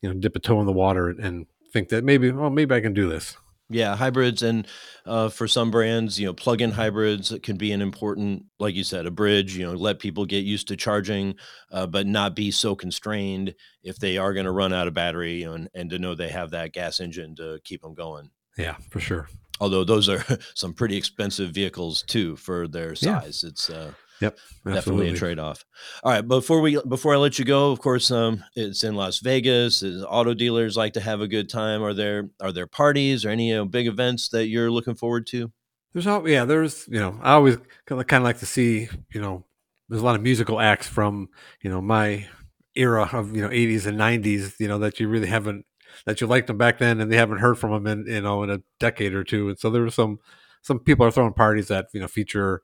you 0.00 0.12
know, 0.12 0.18
dip 0.18 0.36
a 0.36 0.40
toe 0.40 0.60
in 0.60 0.66
the 0.66 0.72
water 0.72 1.08
and 1.08 1.46
think 1.72 1.88
that 1.90 2.04
maybe, 2.04 2.30
well, 2.30 2.50
maybe 2.50 2.74
I 2.74 2.80
can 2.80 2.94
do 2.94 3.08
this. 3.08 3.36
Yeah, 3.70 3.96
hybrids 3.96 4.42
and 4.42 4.66
uh, 5.06 5.30
for 5.30 5.48
some 5.48 5.70
brands, 5.70 6.20
you 6.20 6.26
know, 6.26 6.34
plug-in 6.34 6.72
hybrids 6.72 7.32
can 7.42 7.56
be 7.56 7.72
an 7.72 7.80
important, 7.80 8.44
like 8.58 8.74
you 8.74 8.84
said, 8.84 9.06
a 9.06 9.10
bridge. 9.10 9.56
You 9.56 9.66
know, 9.66 9.72
let 9.72 10.00
people 10.00 10.26
get 10.26 10.44
used 10.44 10.68
to 10.68 10.76
charging, 10.76 11.36
uh, 11.72 11.86
but 11.86 12.06
not 12.06 12.36
be 12.36 12.50
so 12.50 12.74
constrained 12.74 13.54
if 13.82 13.96
they 13.98 14.18
are 14.18 14.34
going 14.34 14.44
to 14.44 14.52
run 14.52 14.74
out 14.74 14.86
of 14.86 14.92
battery, 14.92 15.40
you 15.40 15.46
know, 15.46 15.54
and, 15.54 15.70
and 15.74 15.90
to 15.90 15.98
know 15.98 16.14
they 16.14 16.28
have 16.28 16.50
that 16.50 16.72
gas 16.72 17.00
engine 17.00 17.34
to 17.36 17.58
keep 17.64 17.80
them 17.80 17.94
going. 17.94 18.30
Yeah, 18.58 18.76
for 18.90 19.00
sure. 19.00 19.28
Although 19.60 19.84
those 19.84 20.08
are 20.10 20.22
some 20.54 20.74
pretty 20.74 20.96
expensive 20.96 21.50
vehicles 21.50 22.02
too 22.02 22.36
for 22.36 22.68
their 22.68 22.94
size. 22.94 23.42
Yeah. 23.42 23.48
It's 23.48 23.70
uh, 23.70 23.92
Yep, 24.20 24.38
absolutely. 24.66 24.74
definitely 24.74 25.08
a 25.10 25.16
trade 25.16 25.38
off. 25.38 25.64
All 26.02 26.12
right, 26.12 26.26
before 26.26 26.60
we 26.60 26.80
before 26.86 27.14
I 27.14 27.18
let 27.18 27.38
you 27.38 27.44
go, 27.44 27.72
of 27.72 27.80
course, 27.80 28.10
um, 28.10 28.44
it's 28.54 28.84
in 28.84 28.94
Las 28.94 29.18
Vegas. 29.20 29.82
Auto 29.82 30.34
dealers 30.34 30.76
like 30.76 30.92
to 30.94 31.00
have 31.00 31.20
a 31.20 31.28
good 31.28 31.48
time. 31.48 31.82
Are 31.82 31.94
there 31.94 32.30
are 32.40 32.52
there 32.52 32.66
parties 32.66 33.24
or 33.24 33.30
any 33.30 33.48
you 33.48 33.56
know, 33.56 33.64
big 33.64 33.86
events 33.86 34.28
that 34.30 34.46
you're 34.46 34.70
looking 34.70 34.94
forward 34.94 35.26
to? 35.28 35.50
There's 35.92 36.06
all 36.06 36.28
yeah. 36.28 36.44
There's 36.44 36.86
you 36.88 37.00
know 37.00 37.18
I 37.22 37.32
always 37.32 37.56
kind 37.86 38.00
of 38.00 38.22
like 38.22 38.38
to 38.38 38.46
see 38.46 38.88
you 39.12 39.20
know 39.20 39.44
there's 39.88 40.02
a 40.02 40.04
lot 40.04 40.16
of 40.16 40.22
musical 40.22 40.60
acts 40.60 40.86
from 40.86 41.28
you 41.62 41.70
know 41.70 41.80
my 41.80 42.26
era 42.74 43.08
of 43.12 43.34
you 43.34 43.42
know 43.42 43.48
80s 43.48 43.86
and 43.86 43.98
90s 43.98 44.58
you 44.58 44.66
know 44.66 44.78
that 44.78 44.98
you 44.98 45.08
really 45.08 45.28
haven't 45.28 45.64
that 46.06 46.20
you 46.20 46.26
liked 46.26 46.48
them 46.48 46.58
back 46.58 46.78
then 46.78 47.00
and 47.00 47.12
they 47.12 47.16
haven't 47.16 47.38
heard 47.38 47.56
from 47.56 47.70
them 47.70 47.86
in 47.86 48.12
you 48.12 48.20
know 48.20 48.42
in 48.42 48.50
a 48.50 48.60
decade 48.80 49.14
or 49.14 49.22
two 49.22 49.48
and 49.48 49.58
so 49.58 49.70
there 49.70 49.82
were 49.82 49.90
some 49.90 50.18
some 50.62 50.80
people 50.80 51.06
are 51.06 51.10
throwing 51.10 51.32
parties 51.32 51.68
that 51.68 51.86
you 51.92 52.00
know 52.00 52.08
feature 52.08 52.62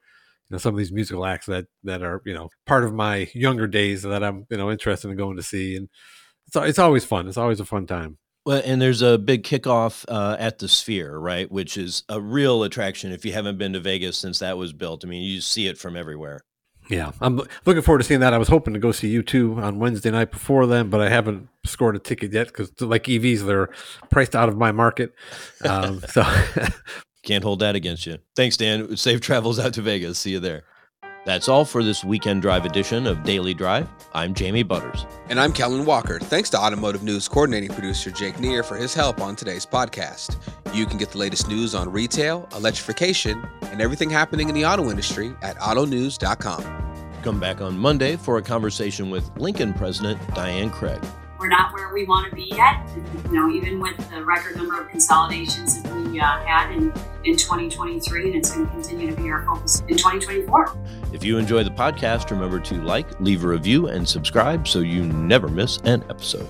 you 0.51 0.55
know 0.55 0.59
some 0.59 0.75
of 0.75 0.79
these 0.79 0.93
musical 0.93 1.25
acts 1.25 1.47
that 1.47 1.67
that 1.85 2.03
are 2.03 2.21
you 2.25 2.35
know 2.35 2.49
part 2.67 2.85
of 2.85 2.93
my 2.93 3.29
younger 3.35 3.67
days 3.69 4.03
that 4.03 4.25
I'm 4.25 4.47
you 4.51 4.57
know 4.57 4.71
interested 4.71 5.09
in 5.09 5.17
going 5.17 5.37
to 5.37 5.43
see, 5.43 5.77
and 5.77 5.89
it's 6.49 6.57
it's 6.57 6.79
always 6.79 7.05
fun. 7.05 7.29
It's 7.29 7.37
always 7.37 7.61
a 7.61 7.65
fun 7.65 7.87
time. 7.87 8.19
Well, 8.45 8.63
and 8.65 8.81
there's 8.81 9.03
a 9.03 9.19
big 9.19 9.45
kickoff 9.45 10.05
uh, 10.09 10.37
at 10.39 10.59
the 10.59 10.69
Sphere, 10.69 11.19
right? 11.19 11.51
Which 11.51 11.77
is 11.77 12.05
a 12.09 12.21
real 12.21 12.63
attraction 12.65 13.13
if 13.13 13.25
you 13.25 13.33
haven't 13.33 13.59
been 13.59 13.75
to 13.75 13.81
Vegas 13.81 14.19
since 14.19 14.39
that 14.39 14.57
was 14.57 14.73
built. 14.73 15.05
I 15.05 15.09
mean, 15.09 15.23
you 15.23 15.41
see 15.41 15.69
it 15.69 15.79
from 15.79 15.97
everywhere. 15.97 16.41
Yeah, 16.89 17.13
I'm 17.21 17.41
looking 17.67 17.83
forward 17.83 17.99
to 17.99 18.05
seeing 18.05 18.19
that. 18.21 18.35
I 18.35 18.39
was 18.39 18.49
hoping 18.49 18.75
to 18.75 18.81
go 18.81 18.91
see 18.91 19.15
U2 19.23 19.63
on 19.63 19.79
Wednesday 19.79 20.11
night 20.11 20.33
before 20.33 20.67
then, 20.67 20.91
but 20.91 21.01
I 21.01 21.09
haven't 21.09 21.49
scored 21.65 21.95
a 21.95 22.01
ticket 22.01 22.33
yet 22.33 22.49
because, 22.49 22.73
like 22.81 23.05
EVs, 23.05 23.47
they're 23.47 23.69
priced 24.11 24.35
out 24.35 24.49
of 24.49 24.57
my 24.57 24.73
market. 24.73 25.15
Um, 25.65 26.01
so 26.09 26.25
can't 27.23 27.45
hold 27.45 27.61
that 27.61 27.75
against 27.75 28.07
you. 28.07 28.19
Thanks, 28.37 28.57
Dan. 28.57 28.97
Safe 28.97 29.21
travels 29.21 29.59
out 29.59 29.75
to 29.75 29.83
Vegas. 29.83 30.19
See 30.19 30.31
you 30.33 30.41
there. 30.41 30.65
That's 31.27 31.51
all 31.51 31.67
for 31.67 31.85
this 31.85 32.03
weekend 32.03 32.41
drive 32.41 32.65
edition 32.65 33.07
of 33.07 33.23
Daily 33.25 33.53
Drive. 33.53 33.87
I'm 34.15 34.33
Jamie 34.33 34.63
Butters. 34.63 35.07
And 35.29 35.39
I'm 35.39 35.53
Kellen 35.53 35.85
Walker. 35.85 36.19
Thanks 36.19 36.49
to 36.51 36.59
Automotive 36.59 37.03
News 37.03 37.29
coordinating 37.29 37.71
producer 37.71 38.11
Jake 38.11 38.41
Neher 38.41 38.63
for 38.63 38.77
his 38.77 38.95
help 38.95 39.21
on 39.21 39.37
today's 39.37 39.67
podcast. 39.67 40.39
You 40.75 40.87
can 40.87 40.97
get 40.97 41.11
the 41.11 41.19
latest 41.19 41.47
news 41.47 41.75
on 41.75 41.93
retail, 41.93 42.49
electrification, 42.57 43.47
and 43.63 43.83
everything 43.83 44.09
happening 44.09 44.49
in 44.49 44.55
the 44.55 44.65
auto 44.65 44.91
industry 44.91 45.35
at 45.43 45.57
autonews.com. 45.59 46.63
Come 47.23 47.39
back 47.39 47.61
on 47.61 47.77
Monday 47.77 48.17
for 48.17 48.39
a 48.39 48.43
conversation 48.43 49.11
with 49.11 49.31
Lincoln 49.37 49.75
President 49.75 50.19
Diane 50.35 50.71
Craig. 50.71 51.03
We're 51.41 51.49
not 51.49 51.73
where 51.73 51.91
we 51.93 52.05
want 52.05 52.29
to 52.29 52.37
be 52.37 52.45
yet. 52.45 52.87
You 53.25 53.33
know, 53.33 53.51
even 53.51 53.81
with 53.81 53.97
the 54.11 54.23
record 54.23 54.57
number 54.57 54.79
of 54.79 54.89
consolidations 54.91 55.83
that 55.83 55.95
we 55.95 56.21
uh, 56.21 56.25
had 56.45 56.71
in, 56.71 56.93
in 57.25 57.35
2023, 57.35 58.27
and 58.27 58.35
it's 58.35 58.55
going 58.55 58.67
to 58.67 58.73
continue 58.73 59.09
to 59.09 59.17
be 59.17 59.31
our 59.31 59.43
focus 59.47 59.81
in 59.89 59.97
2024. 59.97 60.77
If 61.15 61.25
you 61.25 61.39
enjoy 61.39 61.65
the 61.65 61.71
podcast, 61.71 62.31
remember 62.31 62.61
to 62.61 62.83
like, 62.83 63.19
leave 63.21 63.43
a 63.43 63.49
review, 63.49 63.87
and 63.87 64.07
subscribe 64.07 64.69
so 64.69 64.81
you 64.81 65.03
never 65.07 65.49
miss 65.49 65.79
an 65.79 66.05
episode. 66.11 66.47